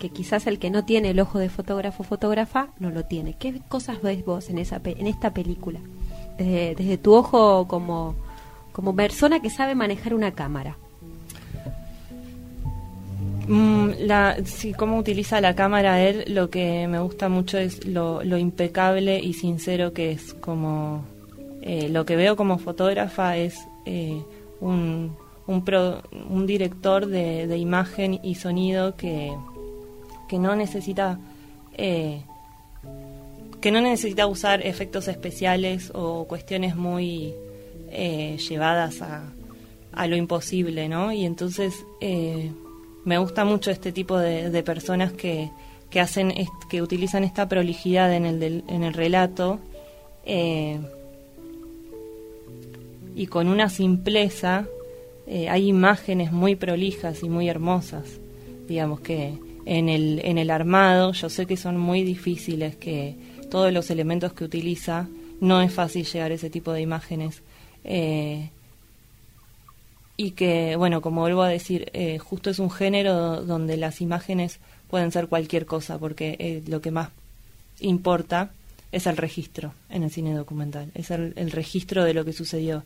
que 0.00 0.08
quizás 0.10 0.48
el 0.48 0.58
que 0.58 0.70
no 0.70 0.84
tiene 0.84 1.10
el 1.10 1.20
ojo 1.20 1.38
de 1.38 1.48
fotógrafo 1.48 2.02
fotógrafa 2.02 2.70
no 2.80 2.90
lo 2.90 3.04
tiene. 3.04 3.36
¿Qué 3.38 3.60
cosas 3.68 4.02
ves 4.02 4.24
vos 4.24 4.50
en, 4.50 4.58
esa, 4.58 4.80
en 4.84 5.06
esta 5.06 5.32
película? 5.32 5.78
Desde, 6.38 6.98
tu 6.98 7.14
ojo 7.14 7.68
como, 7.68 8.16
como 8.72 8.96
persona 8.96 9.40
que 9.40 9.48
sabe 9.48 9.76
manejar 9.76 10.12
una 10.12 10.32
cámara. 10.32 10.76
Mm, 13.46 13.90
la, 14.00 14.38
sí, 14.44 14.72
cómo 14.72 14.98
utiliza 14.98 15.40
la 15.40 15.54
cámara 15.54 16.02
él, 16.02 16.24
lo 16.34 16.50
que 16.50 16.88
me 16.88 16.98
gusta 16.98 17.28
mucho 17.28 17.58
es 17.58 17.86
lo, 17.86 18.24
lo 18.24 18.38
impecable 18.38 19.20
y 19.20 19.34
sincero 19.34 19.92
que 19.92 20.10
es, 20.10 20.34
como 20.34 21.04
eh, 21.68 21.88
lo 21.88 22.06
que 22.06 22.14
veo 22.14 22.36
como 22.36 22.58
fotógrafa 22.58 23.36
es 23.36 23.66
eh, 23.86 24.22
un, 24.60 25.16
un, 25.48 26.46
director 26.46 27.06
de, 27.06 27.58
imagen 27.58 28.20
y 28.22 28.36
sonido 28.36 28.94
que, 28.94 29.32
que 30.28 30.38
no 30.38 30.54
necesita 30.54 31.18
eh, 31.76 32.22
que 33.60 33.72
no 33.72 33.80
necesita 33.80 34.28
usar 34.28 34.64
efectos 34.64 35.08
especiales 35.08 35.90
o 35.92 36.24
cuestiones 36.28 36.76
muy 36.76 37.34
llevadas 38.48 39.02
a, 39.02 39.24
a, 39.90 40.06
lo 40.06 40.14
imposible, 40.14 40.88
¿no? 40.88 41.10
Y 41.10 41.24
entonces 41.24 41.84
me 43.04 43.18
gusta 43.18 43.44
mucho 43.44 43.72
este 43.72 43.90
tipo 43.90 44.16
de, 44.18 44.62
personas 44.62 45.12
que, 45.14 45.50
que 45.90 45.98
hacen 45.98 46.32
que 46.70 46.80
utilizan 46.80 47.24
esta 47.24 47.48
prolijidad 47.48 48.12
en 48.12 48.24
el, 48.24 48.62
en 48.68 48.84
el 48.84 48.94
relato 48.94 49.58
y 53.16 53.28
con 53.28 53.48
una 53.48 53.70
simpleza 53.70 54.66
eh, 55.26 55.48
hay 55.48 55.68
imágenes 55.68 56.32
muy 56.32 56.54
prolijas 56.54 57.22
y 57.22 57.30
muy 57.30 57.48
hermosas. 57.48 58.20
Digamos 58.68 59.00
que 59.00 59.38
en 59.64 59.88
el, 59.88 60.20
en 60.22 60.36
el 60.36 60.50
armado 60.50 61.12
yo 61.12 61.30
sé 61.30 61.46
que 61.46 61.56
son 61.56 61.78
muy 61.78 62.02
difíciles, 62.04 62.76
que 62.76 63.16
todos 63.50 63.72
los 63.72 63.90
elementos 63.90 64.34
que 64.34 64.44
utiliza 64.44 65.08
no 65.40 65.62
es 65.62 65.72
fácil 65.72 66.04
llegar 66.04 66.30
a 66.30 66.34
ese 66.34 66.50
tipo 66.50 66.72
de 66.72 66.82
imágenes. 66.82 67.42
Eh, 67.84 68.50
y 70.18 70.32
que, 70.32 70.76
bueno, 70.76 71.00
como 71.00 71.22
vuelvo 71.22 71.42
a 71.42 71.48
decir, 71.48 71.90
eh, 71.94 72.18
justo 72.18 72.50
es 72.50 72.58
un 72.58 72.70
género 72.70 73.42
donde 73.42 73.78
las 73.78 74.02
imágenes 74.02 74.60
pueden 74.88 75.10
ser 75.10 75.28
cualquier 75.28 75.64
cosa, 75.64 75.98
porque 75.98 76.62
lo 76.66 76.82
que 76.82 76.90
más 76.90 77.10
importa 77.80 78.50
es 78.92 79.06
el 79.06 79.16
registro 79.16 79.74
en 79.90 80.02
el 80.02 80.10
cine 80.10 80.34
documental, 80.34 80.90
es 80.94 81.10
el 81.10 81.50
registro 81.50 82.04
de 82.04 82.14
lo 82.14 82.24
que 82.24 82.32
sucedió. 82.32 82.84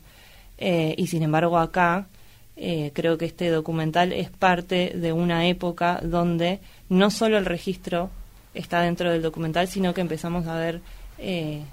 Eh, 0.63 0.93
y 0.95 1.07
sin 1.07 1.23
embargo 1.23 1.57
acá 1.57 2.07
eh, 2.55 2.91
creo 2.93 3.17
que 3.17 3.25
este 3.25 3.49
documental 3.49 4.13
es 4.13 4.29
parte 4.29 4.93
de 4.95 5.11
una 5.11 5.47
época 5.47 5.99
donde 6.03 6.59
no 6.87 7.09
solo 7.09 7.39
el 7.39 7.45
registro 7.45 8.11
está 8.53 8.81
dentro 8.81 9.11
del 9.11 9.23
documental, 9.23 9.67
sino 9.67 9.95
que 9.95 10.01
empezamos 10.01 10.45
a 10.45 10.55
ver 10.57 10.81
eh, 11.17 11.63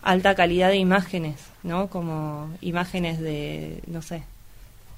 alta 0.00 0.34
calidad 0.34 0.70
de 0.70 0.78
imágenes, 0.78 1.36
¿no? 1.62 1.88
Como 1.88 2.50
imágenes 2.62 3.20
de, 3.20 3.82
no 3.86 4.00
sé, 4.00 4.22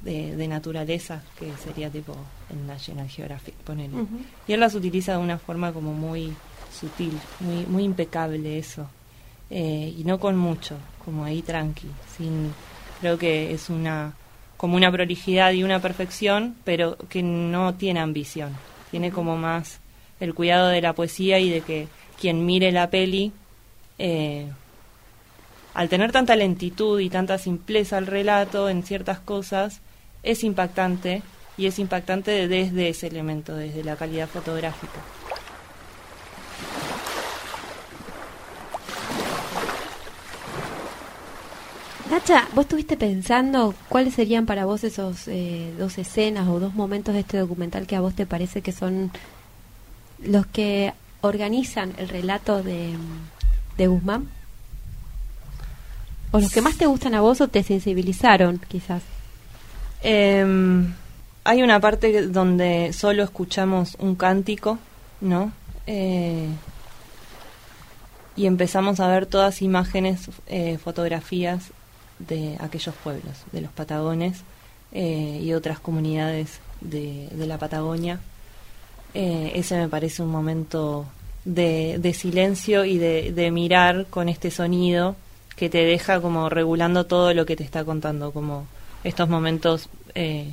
de, 0.02 0.46
naturaleza, 0.46 1.22
que 1.36 1.50
sería 1.56 1.90
tipo 1.90 2.14
en 2.50 2.66
National 2.68 3.08
Geographic, 3.08 3.54
ponele. 3.54 4.06
Y 4.46 4.52
él 4.52 4.60
las 4.60 4.74
utiliza 4.74 5.12
de 5.12 5.18
una 5.18 5.38
forma 5.38 5.72
como 5.72 5.92
muy 5.92 6.32
sutil, 6.74 7.18
muy, 7.40 7.66
muy 7.66 7.84
impecable 7.84 8.58
eso. 8.58 8.88
y 9.50 10.02
no 10.04 10.18
con 10.18 10.36
mucho, 10.36 10.76
como 11.04 11.24
ahí 11.24 11.42
tranqui, 11.42 11.88
sin 12.16 12.52
creo 13.00 13.18
que 13.18 13.52
es 13.52 13.70
una 13.70 14.14
como 14.56 14.76
una 14.76 14.90
prolijidad 14.90 15.52
y 15.52 15.62
una 15.62 15.80
perfección, 15.80 16.56
pero 16.64 16.96
que 17.10 17.22
no 17.22 17.74
tiene 17.74 18.00
ambición. 18.00 18.56
Tiene 18.90 19.10
como 19.10 19.36
más 19.36 19.80
el 20.20 20.32
cuidado 20.32 20.68
de 20.68 20.80
la 20.80 20.94
poesía 20.94 21.38
y 21.38 21.50
de 21.50 21.60
que 21.60 21.88
quien 22.18 22.46
mire 22.46 22.72
la 22.72 22.88
peli, 22.88 23.32
eh, 23.98 24.46
al 25.74 25.88
tener 25.88 26.12
tanta 26.12 26.36
lentitud 26.36 27.00
y 27.00 27.10
tanta 27.10 27.36
simpleza 27.36 27.98
al 27.98 28.06
relato 28.06 28.68
en 28.68 28.84
ciertas 28.84 29.18
cosas, 29.18 29.80
es 30.22 30.44
impactante 30.44 31.22
y 31.58 31.66
es 31.66 31.78
impactante 31.78 32.48
desde 32.48 32.88
ese 32.88 33.08
elemento, 33.08 33.54
desde 33.54 33.84
la 33.84 33.96
calidad 33.96 34.28
fotográfica. 34.28 35.00
Nacha, 42.14 42.46
vos 42.54 42.66
estuviste 42.66 42.96
pensando 42.96 43.74
cuáles 43.88 44.14
serían 44.14 44.46
para 44.46 44.66
vos 44.66 44.84
esos 44.84 45.26
eh, 45.26 45.74
dos 45.76 45.98
escenas 45.98 46.46
o 46.46 46.60
dos 46.60 46.72
momentos 46.72 47.12
de 47.12 47.22
este 47.22 47.38
documental 47.38 47.88
que 47.88 47.96
a 47.96 48.00
vos 48.00 48.14
te 48.14 48.24
parece 48.24 48.62
que 48.62 48.70
son 48.70 49.10
los 50.22 50.46
que 50.46 50.94
organizan 51.22 51.92
el 51.98 52.08
relato 52.08 52.62
de, 52.62 52.94
Guzmán? 53.76 54.28
¿O 56.30 56.38
los 56.38 56.52
que 56.52 56.60
más 56.60 56.76
te 56.76 56.86
gustan 56.86 57.16
a 57.16 57.20
vos 57.20 57.40
o 57.40 57.48
te 57.48 57.64
sensibilizaron, 57.64 58.60
quizás? 58.68 59.02
Em, 60.00 60.94
hay 61.42 61.64
una 61.64 61.80
parte 61.80 62.28
donde 62.28 62.92
solo 62.92 63.24
escuchamos 63.24 63.96
un 63.98 64.14
cántico, 64.14 64.78
¿no? 65.20 65.50
Eh, 65.88 66.46
y 68.36 68.46
empezamos 68.46 69.00
a 69.00 69.08
ver 69.08 69.26
todas 69.26 69.62
imágenes, 69.62 70.30
eh, 70.46 70.78
fotografías 70.78 71.72
de 72.18 72.56
aquellos 72.60 72.94
pueblos, 72.96 73.44
de 73.52 73.60
los 73.60 73.72
Patagones 73.72 74.42
eh, 74.92 75.40
y 75.42 75.52
otras 75.52 75.80
comunidades 75.80 76.60
de, 76.80 77.28
la 77.36 77.58
Patagonia. 77.58 78.20
ese 79.14 79.76
me 79.76 79.88
parece 79.88 80.22
un 80.22 80.30
momento 80.30 81.06
de, 81.44 81.98
de 81.98 82.14
silencio 82.14 82.84
y 82.84 82.98
de, 82.98 83.32
de, 83.32 83.50
mirar 83.50 84.06
con 84.10 84.28
este 84.28 84.50
sonido 84.50 85.16
que 85.56 85.68
te 85.68 85.84
deja 85.84 86.20
como 86.20 86.48
regulando 86.48 87.06
todo 87.06 87.32
lo 87.34 87.46
que 87.46 87.56
te 87.56 87.64
está 87.64 87.84
contando, 87.84 88.32
como 88.32 88.66
estos 89.04 89.28
momentos 89.28 89.88
eh, 90.14 90.52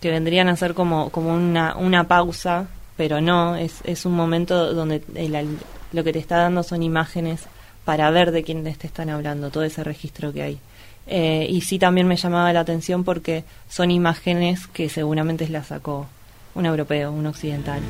que 0.00 0.10
vendrían 0.10 0.48
a 0.48 0.56
ser 0.56 0.74
como, 0.74 1.10
como 1.10 1.32
una, 1.34 1.76
una 1.76 2.08
pausa, 2.08 2.68
pero 2.96 3.20
no, 3.20 3.56
es, 3.56 3.80
es 3.84 4.06
un 4.06 4.14
momento 4.14 4.72
donde 4.72 5.02
lo 5.92 6.04
que 6.04 6.12
te 6.12 6.18
está 6.18 6.38
dando 6.38 6.62
son 6.62 6.82
imágenes 6.82 7.42
para 7.84 8.10
ver 8.10 8.32
de 8.32 8.42
quién 8.42 8.64
te 8.64 8.86
están 8.86 9.10
hablando, 9.10 9.50
todo 9.50 9.62
ese 9.62 9.84
registro 9.84 10.32
que 10.32 10.42
hay. 10.42 10.58
Eh, 11.06 11.46
y 11.48 11.60
sí 11.60 11.78
también 11.78 12.08
me 12.08 12.16
llamaba 12.16 12.52
la 12.52 12.60
atención 12.60 13.04
porque 13.04 13.44
son 13.68 13.90
imágenes 13.90 14.66
que 14.66 14.88
seguramente 14.88 15.48
las 15.48 15.68
sacó 15.68 16.06
un 16.54 16.66
europeo, 16.66 17.12
un 17.12 17.26
occidental. 17.26 17.80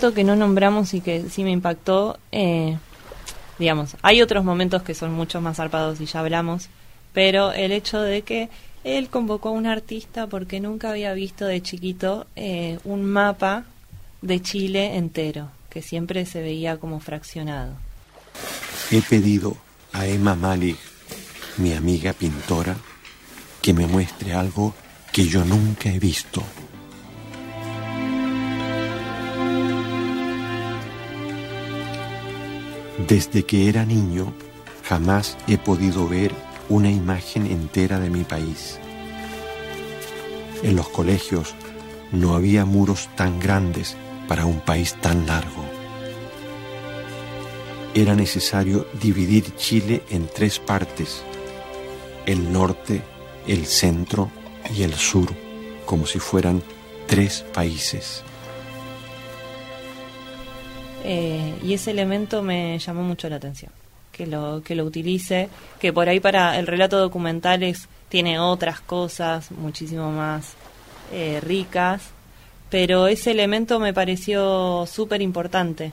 Que 0.00 0.24
no 0.24 0.36
nombramos 0.36 0.94
y 0.94 1.00
que 1.00 1.28
sí 1.28 1.44
me 1.44 1.50
impactó, 1.50 2.18
eh, 2.32 2.78
digamos, 3.58 3.96
hay 4.02 4.22
otros 4.22 4.44
momentos 4.44 4.82
que 4.82 4.94
son 4.94 5.12
mucho 5.12 5.40
más 5.40 5.58
zarpados 5.58 6.00
y 6.00 6.06
ya 6.06 6.20
hablamos, 6.20 6.68
pero 7.12 7.52
el 7.52 7.72
hecho 7.72 8.00
de 8.00 8.22
que 8.22 8.48
él 8.82 9.10
convocó 9.10 9.50
a 9.50 9.52
un 9.52 9.66
artista 9.66 10.26
porque 10.26 10.60
nunca 10.60 10.90
había 10.90 11.12
visto 11.12 11.44
de 11.44 11.60
chiquito 11.60 12.26
eh, 12.36 12.78
un 12.84 13.04
mapa 13.04 13.64
de 14.22 14.40
Chile 14.40 14.96
entero, 14.96 15.50
que 15.68 15.82
siempre 15.82 16.24
se 16.26 16.40
veía 16.40 16.78
como 16.78 17.00
fraccionado. 17.00 17.74
He 18.90 19.02
pedido 19.02 19.56
a 19.92 20.06
Emma 20.06 20.34
Malik, 20.34 20.78
mi 21.58 21.74
amiga 21.74 22.12
pintora, 22.12 22.76
que 23.60 23.74
me 23.74 23.86
muestre 23.86 24.32
algo 24.32 24.74
que 25.12 25.26
yo 25.26 25.44
nunca 25.44 25.90
he 25.90 25.98
visto. 25.98 26.42
Desde 33.10 33.42
que 33.42 33.68
era 33.68 33.84
niño, 33.84 34.32
jamás 34.84 35.36
he 35.48 35.58
podido 35.58 36.08
ver 36.08 36.32
una 36.68 36.92
imagen 36.92 37.44
entera 37.44 37.98
de 37.98 38.08
mi 38.08 38.22
país. 38.22 38.78
En 40.62 40.76
los 40.76 40.88
colegios 40.90 41.56
no 42.12 42.36
había 42.36 42.64
muros 42.64 43.08
tan 43.16 43.40
grandes 43.40 43.96
para 44.28 44.46
un 44.46 44.60
país 44.60 44.94
tan 45.00 45.26
largo. 45.26 45.64
Era 47.94 48.14
necesario 48.14 48.86
dividir 49.02 49.56
Chile 49.56 50.04
en 50.10 50.28
tres 50.28 50.60
partes, 50.60 51.24
el 52.26 52.52
norte, 52.52 53.02
el 53.48 53.66
centro 53.66 54.30
y 54.72 54.84
el 54.84 54.94
sur, 54.94 55.34
como 55.84 56.06
si 56.06 56.20
fueran 56.20 56.62
tres 57.08 57.44
países. 57.52 58.22
Eh, 61.04 61.58
y 61.62 61.74
ese 61.74 61.90
elemento 61.90 62.42
me 62.42 62.78
llamó 62.78 63.02
mucho 63.02 63.28
la 63.28 63.36
atención, 63.36 63.72
que 64.12 64.26
lo, 64.26 64.62
que 64.62 64.74
lo 64.74 64.84
utilice, 64.84 65.48
que 65.78 65.92
por 65.92 66.08
ahí 66.08 66.20
para 66.20 66.58
el 66.58 66.66
relato 66.66 66.98
documental 66.98 67.74
tiene 68.08 68.38
otras 68.38 68.80
cosas 68.80 69.50
muchísimo 69.50 70.10
más 70.10 70.54
eh, 71.12 71.40
ricas, 71.40 72.02
pero 72.68 73.06
ese 73.06 73.30
elemento 73.30 73.80
me 73.80 73.94
pareció 73.94 74.86
súper 74.86 75.22
importante 75.22 75.92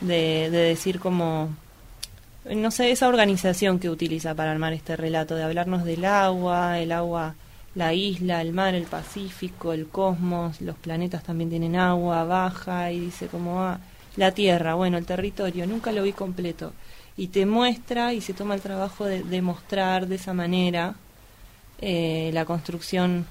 de, 0.00 0.50
de 0.50 0.58
decir 0.58 1.00
como, 1.00 1.50
no 2.44 2.70
sé, 2.70 2.90
esa 2.90 3.08
organización 3.08 3.78
que 3.78 3.90
utiliza 3.90 4.34
para 4.34 4.52
armar 4.52 4.72
este 4.72 4.96
relato, 4.96 5.36
de 5.36 5.44
hablarnos 5.44 5.84
del 5.84 6.04
agua, 6.04 6.78
el 6.78 6.92
agua 6.92 7.34
la 7.74 7.94
isla, 7.94 8.40
el 8.42 8.52
mar, 8.52 8.74
el 8.74 8.84
Pacífico, 8.84 9.72
el 9.72 9.86
cosmos, 9.88 10.60
los 10.60 10.76
planetas 10.76 11.22
también 11.22 11.50
tienen 11.50 11.76
agua, 11.76 12.24
baja 12.24 12.90
y 12.90 13.00
dice 13.00 13.28
como 13.28 13.62
ah, 13.62 13.78
la 14.20 14.32
tierra, 14.32 14.74
bueno, 14.74 14.98
el 14.98 15.06
territorio, 15.06 15.66
nunca 15.66 15.92
lo 15.92 16.02
vi 16.02 16.12
completo. 16.12 16.74
Y 17.16 17.28
te 17.28 17.46
muestra 17.46 18.12
y 18.12 18.20
se 18.20 18.34
toma 18.34 18.54
el 18.54 18.60
trabajo 18.60 19.06
de, 19.06 19.42
mostrar 19.42 20.06
de 20.06 20.16
esa 20.16 20.34
manera 20.34 20.94
eh, 21.80 22.30
la 22.34 22.44
construcción 22.44 23.26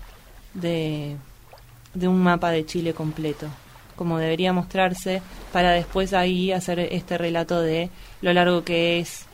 de, 0.56 1.15
de 1.93 2.08
un 2.08 2.19
mapa 2.23 2.49
de 2.49 2.65
Chile 2.65 2.95
completo, 2.95 3.47
como 3.95 4.17
debería 4.17 4.52
mostrarse, 4.52 5.21
para 5.54 5.71
después 5.73 6.13
ahí 6.13 6.52
hacer 6.52 6.80
este 6.80 7.19
relato 7.19 7.62
de 7.62 7.91
lo 8.21 8.34
largo 8.34 8.63
que 8.63 8.99
es 8.99 9.25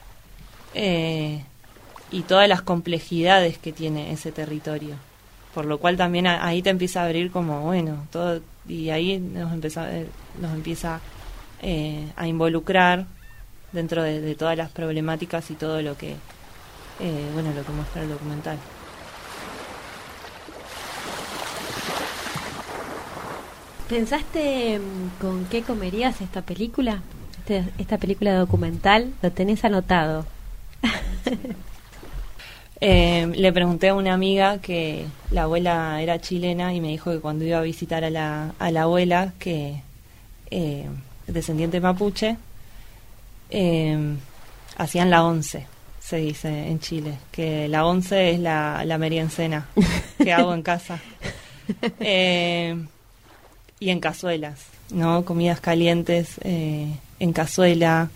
eh, 0.73 1.41
y 2.11 2.23
todas 2.23 2.49
las 2.49 2.61
complejidades 2.61 3.57
que 3.57 3.71
tiene 3.71 4.11
ese 4.11 4.33
territorio. 4.33 4.95
Por 5.53 5.65
lo 5.65 5.77
cual 5.77 5.95
también 5.95 6.27
ahí 6.27 6.61
te 6.61 6.69
empieza 6.69 7.01
a 7.01 7.05
abrir 7.05 7.31
como, 7.31 7.61
bueno, 7.61 8.07
todo, 8.11 8.41
y 8.67 8.89
ahí 8.89 9.19
nos, 9.19 9.53
empieza, 9.53 9.89
eh, 9.95 10.07
nos 10.41 10.53
empieza 10.53 10.99
eh, 11.61 12.11
a 12.15 12.27
involucrar 12.27 13.05
dentro 13.71 14.03
de, 14.03 14.35
todas 14.35 14.57
las 14.57 14.71
problemáticas 14.71 15.51
y 15.51 15.55
todo 15.55 15.81
lo 15.81 15.97
que 15.97 16.15
eh, 16.99 17.29
bueno 17.33 17.51
lo 17.53 17.63
que 17.63 17.71
muestra 17.71 18.03
el 18.03 18.09
documental 18.09 18.57
¿Pensaste 23.89 24.79
mm, 24.79 25.21
con 25.21 25.45
qué 25.45 25.61
comerías 25.61 26.19
esta 26.21 26.41
película? 26.41 27.01
Este, 27.39 27.63
esta 27.77 27.99
película 27.99 28.33
documental, 28.35 29.13
¿lo 29.21 29.31
tenés 29.31 29.63
anotado? 29.65 30.25
Eh, 32.81 33.31
le 33.33 33.53
pregunté 33.53 33.87
a 33.87 33.95
una 33.95 34.13
amiga 34.13 34.59
que 34.59 35.05
la 35.31 35.43
abuela 35.43 36.01
era 36.01 36.19
chilena 36.19 36.73
y 36.73 36.81
me 36.81 36.89
dijo 36.89 37.09
que 37.09 37.21
cuando 37.21 37.45
iba 37.45 37.57
a 37.57 37.61
visitar 37.61 38.03
a 38.03 38.09
la, 38.09 38.53
a 38.59 38.69
la 38.69 38.81
abuela 38.83 39.33
que 39.39 39.81
descendiente 41.27 41.79
mapuche, 41.79 42.38
eh, 43.49 44.15
hacían 44.77 45.09
la 45.09 45.23
once, 45.23 45.65
se 46.00 46.17
dice 46.17 46.67
en 46.67 46.79
Chile, 46.79 47.17
que 47.31 47.67
la 47.67 47.85
once 47.85 48.31
es 48.31 48.39
la, 48.39 48.83
la 48.85 48.97
meriendcena 48.97 49.67
que 50.17 50.33
hago 50.33 50.54
en 50.54 50.62
casa. 50.62 51.00
Eh, 52.00 52.79
y 53.79 53.89
en 53.89 54.00
cazuelas, 54.00 54.65
¿no? 54.91 55.25
Comidas 55.25 55.60
calientes 55.60 56.35
eh, 56.43 56.93
en 57.17 57.33
cazuela. 57.33 58.12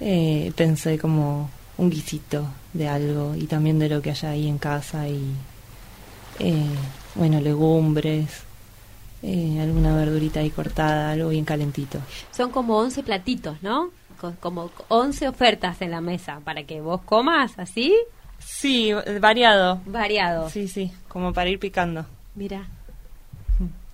pensé 0.00 0.98
como 0.98 1.48
un 1.76 1.90
guisito 1.90 2.48
de 2.72 2.88
algo 2.88 3.36
y 3.36 3.44
también 3.44 3.78
de 3.78 3.88
lo 3.88 4.02
que 4.02 4.10
haya 4.10 4.30
ahí 4.30 4.48
en 4.48 4.58
casa 4.58 5.06
y, 5.08 5.32
bueno, 7.14 7.40
legumbres, 7.40 8.47
eh, 9.22 9.58
alguna 9.60 9.96
verdurita 9.96 10.40
ahí 10.40 10.50
cortada, 10.50 11.12
algo 11.12 11.30
bien 11.30 11.44
calentito. 11.44 11.98
Son 12.30 12.50
como 12.50 12.78
11 12.78 13.02
platitos, 13.02 13.62
¿no? 13.62 13.90
como 14.40 14.70
11 14.88 15.28
ofertas 15.28 15.80
en 15.80 15.92
la 15.92 16.00
mesa 16.00 16.40
para 16.44 16.64
que 16.64 16.80
vos 16.80 17.00
comas 17.02 17.58
así. 17.58 17.94
Sí, 18.38 18.92
variado. 19.20 19.80
Variado. 19.86 20.48
Sí, 20.50 20.68
sí, 20.68 20.92
como 21.08 21.32
para 21.32 21.50
ir 21.50 21.58
picando. 21.58 22.04
Mira. 22.34 22.66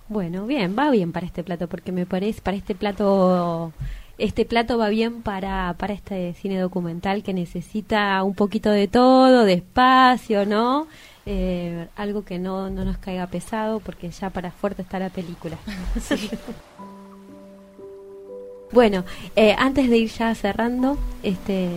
Bueno, 0.07 0.45
bien, 0.45 0.75
va 0.77 0.91
bien 0.91 1.11
para 1.11 1.25
este 1.25 1.43
plato 1.43 1.67
porque 1.67 1.91
me 1.91 2.05
parece 2.05 2.41
para 2.41 2.55
este 2.57 2.75
plato 2.75 3.73
este 4.19 4.45
plato 4.45 4.77
va 4.77 4.89
bien 4.89 5.23
para 5.23 5.73
para 5.77 5.93
este 5.95 6.33
cine 6.35 6.59
documental 6.59 7.23
que 7.23 7.33
necesita 7.33 8.21
un 8.23 8.35
poquito 8.35 8.69
de 8.69 8.87
todo, 8.87 9.45
de 9.45 9.53
espacio, 9.53 10.45
¿no? 10.45 10.87
Eh, 11.25 11.87
algo 11.95 12.23
que 12.23 12.39
no, 12.39 12.69
no 12.69 12.85
nos 12.85 12.97
caiga 12.97 13.27
pesado 13.27 13.79
porque 13.79 14.09
ya 14.11 14.29
para 14.29 14.51
fuerte 14.51 14.81
está 14.81 14.99
la 14.99 15.09
película. 15.09 15.57
Bueno, 18.75 19.05
eh, 19.37 19.55
antes 19.57 19.89
de 19.89 19.97
ir 19.97 20.09
ya 20.09 20.35
cerrando 20.35 20.97
este, 21.23 21.69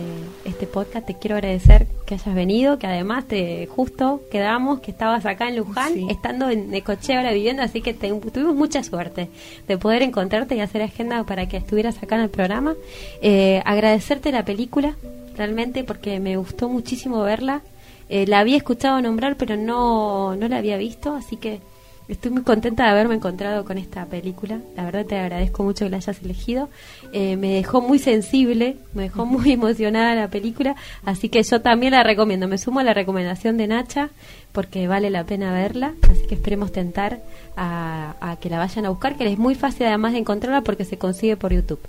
este 0.43 0.67
podcast, 0.67 1.05
te 1.05 1.17
quiero 1.17 1.37
agradecer 1.37 1.87
que 2.05 2.15
hayas 2.15 2.35
venido, 2.35 2.77
que 2.77 2.87
además 2.87 3.25
te 3.25 3.67
justo 3.67 4.21
quedamos, 4.29 4.81
que 4.81 4.91
estabas 4.91 5.25
acá 5.25 5.47
en 5.47 5.55
Luján, 5.55 6.09
estando 6.09 6.49
en 6.49 6.69
Necochea 6.69 7.19
ahora 7.19 7.31
viviendo, 7.31 7.61
así 7.61 7.81
que 7.81 7.93
tuvimos 7.93 8.53
mucha 8.53 8.83
suerte 8.83 9.29
de 9.65 9.77
poder 9.77 10.01
encontrarte 10.01 10.55
y 10.55 10.59
hacer 10.59 10.81
agenda 10.81 11.23
para 11.23 11.47
que 11.47 11.55
estuvieras 11.55 12.01
acá 12.03 12.15
en 12.15 12.23
el 12.23 12.29
programa. 12.29 12.75
Eh, 13.21 13.61
agradecerte 13.63 14.33
la 14.33 14.43
película, 14.43 14.97
realmente, 15.37 15.85
porque 15.85 16.19
me 16.19 16.35
gustó 16.35 16.67
muchísimo 16.67 17.21
verla. 17.21 17.61
Eh, 18.09 18.25
la 18.27 18.39
había 18.39 18.57
escuchado 18.57 19.01
nombrar, 19.01 19.37
pero 19.37 19.55
no, 19.55 20.35
no 20.35 20.47
la 20.47 20.57
había 20.57 20.77
visto, 20.77 21.13
así 21.13 21.37
que 21.37 21.61
Estoy 22.09 22.31
muy 22.31 22.41
contenta 22.41 22.85
de 22.85 22.89
haberme 22.89 23.13
encontrado 23.13 23.63
con 23.63 23.77
esta 23.77 24.03
película. 24.07 24.59
La 24.75 24.83
verdad 24.83 25.05
te 25.05 25.15
agradezco 25.15 25.63
mucho 25.63 25.85
que 25.85 25.91
la 25.91 25.97
hayas 25.97 26.19
elegido. 26.23 26.67
Eh, 27.13 27.37
me 27.37 27.53
dejó 27.53 27.81
muy 27.81 27.99
sensible, 27.99 28.77
me 28.95 29.03
dejó 29.03 29.27
muy 29.27 29.51
emocionada 29.53 30.15
la 30.15 30.27
película, 30.27 30.75
así 31.05 31.29
que 31.29 31.43
yo 31.43 31.61
también 31.61 31.91
la 31.91 32.01
recomiendo. 32.01 32.47
Me 32.47 32.57
sumo 32.57 32.79
a 32.79 32.83
la 32.83 32.95
recomendación 32.95 33.57
de 33.57 33.67
Nacha 33.67 34.09
porque 34.53 34.87
vale 34.87 35.11
la 35.11 35.23
pena 35.23 35.53
verla, 35.53 35.93
así 36.09 36.25
que 36.27 36.33
esperemos 36.33 36.71
tentar 36.71 37.19
a, 37.55 38.15
a 38.21 38.37
que 38.37 38.49
la 38.49 38.57
vayan 38.57 38.87
a 38.87 38.89
buscar, 38.89 39.15
que 39.15 39.31
es 39.31 39.37
muy 39.37 39.53
fácil 39.53 39.85
además 39.85 40.13
de 40.13 40.19
encontrarla 40.19 40.61
porque 40.61 40.85
se 40.85 40.97
consigue 40.97 41.37
por 41.37 41.53
YouTube. 41.53 41.79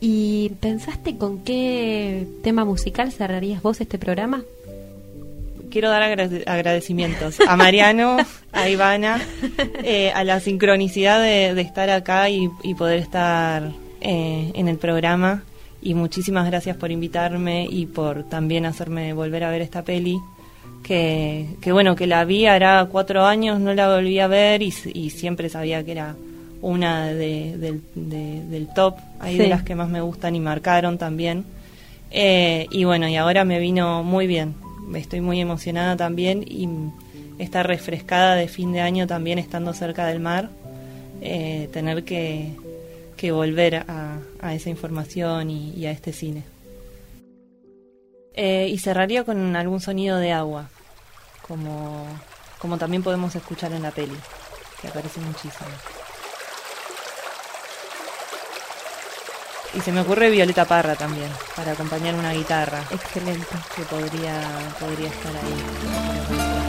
¿Y 0.00 0.48
pensaste 0.60 1.16
con 1.16 1.44
qué 1.44 2.26
tema 2.42 2.64
musical 2.64 3.12
cerrarías 3.12 3.62
vos 3.62 3.80
este 3.80 3.98
programa? 3.98 4.42
Quiero 5.70 5.88
dar 5.88 6.02
agradecimientos 6.02 7.38
a 7.46 7.56
Mariano, 7.56 8.18
a 8.52 8.68
Ivana, 8.68 9.20
eh, 9.84 10.12
a 10.14 10.24
la 10.24 10.40
sincronicidad 10.40 11.20
de, 11.22 11.58
estar 11.60 11.88
acá 11.88 12.28
y, 12.28 12.48
poder 12.76 12.98
estar 12.98 13.70
eh, 14.00 14.50
en 14.54 14.68
el 14.68 14.76
programa. 14.76 15.44
Y 15.82 15.94
muchísimas 15.94 16.46
gracias 16.46 16.76
por 16.76 16.90
invitarme 16.90 17.66
y 17.70 17.86
por 17.86 18.24
también 18.24 18.66
hacerme 18.66 19.14
volver 19.14 19.44
a 19.44 19.50
ver 19.50 19.62
esta 19.62 19.82
peli. 19.82 20.18
Que, 20.82 21.46
bueno, 21.66 21.94
que 21.94 22.06
la 22.06 22.24
vi 22.24 22.46
hará 22.46 22.86
cuatro 22.90 23.24
años, 23.24 23.60
no 23.60 23.72
la 23.72 23.94
volví 23.94 24.18
a 24.18 24.26
ver 24.26 24.60
y, 24.60 24.70
siempre 25.10 25.48
sabía 25.48 25.84
que 25.84 25.92
era 25.92 26.16
una 26.62 27.06
del, 27.06 27.80
top, 28.74 28.96
hay 29.20 29.38
de 29.38 29.46
las 29.46 29.62
que 29.62 29.74
más 29.74 29.88
me 29.88 30.00
gustan 30.00 30.34
y 30.34 30.40
marcaron 30.40 30.98
también. 30.98 31.44
Eh, 32.10 32.66
y 32.72 32.84
bueno, 32.84 33.08
y 33.08 33.14
ahora 33.14 33.44
me 33.44 33.60
vino 33.60 34.02
muy 34.02 34.26
bien 34.26 34.54
estoy 34.94 35.20
muy 35.20 35.40
emocionada 35.40 35.96
también 35.96 36.44
y 36.46 36.68
estar 37.38 37.66
refrescada 37.66 38.34
de 38.34 38.48
fin 38.48 38.72
de 38.72 38.80
año 38.80 39.06
también 39.06 39.38
estando 39.38 39.72
cerca 39.72 40.06
del 40.06 40.20
mar, 40.20 40.50
eh, 41.20 41.68
tener 41.72 42.04
que, 42.04 42.56
volver 43.30 43.84
a, 43.86 44.20
esa 44.54 44.70
información 44.70 45.50
y, 45.50 45.86
a 45.86 45.90
este 45.90 46.12
cine. 46.12 46.44
Eh, 48.34 48.68
y 48.70 48.78
cerraría 48.78 49.24
con 49.24 49.56
algún 49.56 49.80
sonido 49.80 50.18
de 50.18 50.32
agua, 50.32 50.68
como, 51.46 52.06
como 52.58 52.78
también 52.78 53.02
podemos 53.02 53.34
escuchar 53.34 53.72
en 53.72 53.82
la 53.82 53.90
peli, 53.90 54.16
que 54.80 54.88
aparece 54.88 55.20
muchísimo. 55.20 55.99
Y 59.74 59.80
se 59.80 59.92
me 59.92 60.00
ocurre 60.00 60.30
Violeta 60.30 60.64
Parra 60.64 60.96
también, 60.96 61.30
para 61.54 61.72
acompañar 61.72 62.14
una 62.14 62.32
guitarra. 62.32 62.82
Excelente. 62.90 63.46
Que 63.76 63.82
podría, 63.82 64.40
podría 64.78 65.08
estar 65.08 65.32
ahí. 65.36 66.59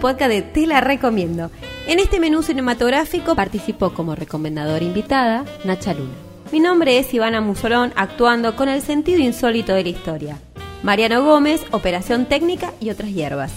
Podcast 0.00 0.30
de 0.30 0.42
Te 0.42 0.66
la 0.66 0.80
recomiendo. 0.80 1.50
En 1.86 2.00
este 2.00 2.18
menú 2.18 2.42
cinematográfico 2.42 3.36
participó 3.36 3.92
como 3.92 4.16
recomendadora 4.16 4.84
invitada 4.84 5.44
Nacha 5.64 5.94
Luna. 5.94 6.14
Mi 6.50 6.58
nombre 6.58 6.98
es 6.98 7.14
Ivana 7.14 7.40
Musolón, 7.40 7.92
actuando 7.94 8.56
con 8.56 8.68
el 8.68 8.82
sentido 8.82 9.20
insólito 9.20 9.72
de 9.72 9.84
la 9.84 9.88
historia. 9.90 10.38
Mariano 10.82 11.22
Gómez, 11.22 11.64
operación 11.70 12.26
técnica 12.26 12.72
y 12.80 12.90
otras 12.90 13.10
hierbas. 13.10 13.52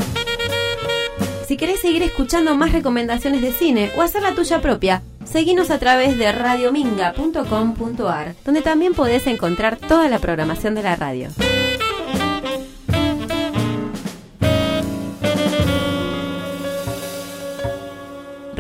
Si 1.48 1.58
querés 1.58 1.80
seguir 1.80 2.04
escuchando 2.04 2.56
más 2.56 2.72
recomendaciones 2.72 3.42
de 3.42 3.52
cine 3.52 3.92
o 3.98 4.02
hacer 4.02 4.22
la 4.22 4.36
tuya 4.36 4.62
propia, 4.62 5.02
seguinos 5.26 5.72
a 5.72 5.80
través 5.80 6.18
de 6.18 6.32
radiominga.com.ar, 6.32 8.36
donde 8.46 8.62
también 8.62 8.94
podés 8.94 9.28
encontrar 9.28 9.78
toda 9.78 10.10
la 10.10 10.20
programación 10.20 10.76
de 10.76 10.84
la 10.84 10.96
radio. 10.96 11.30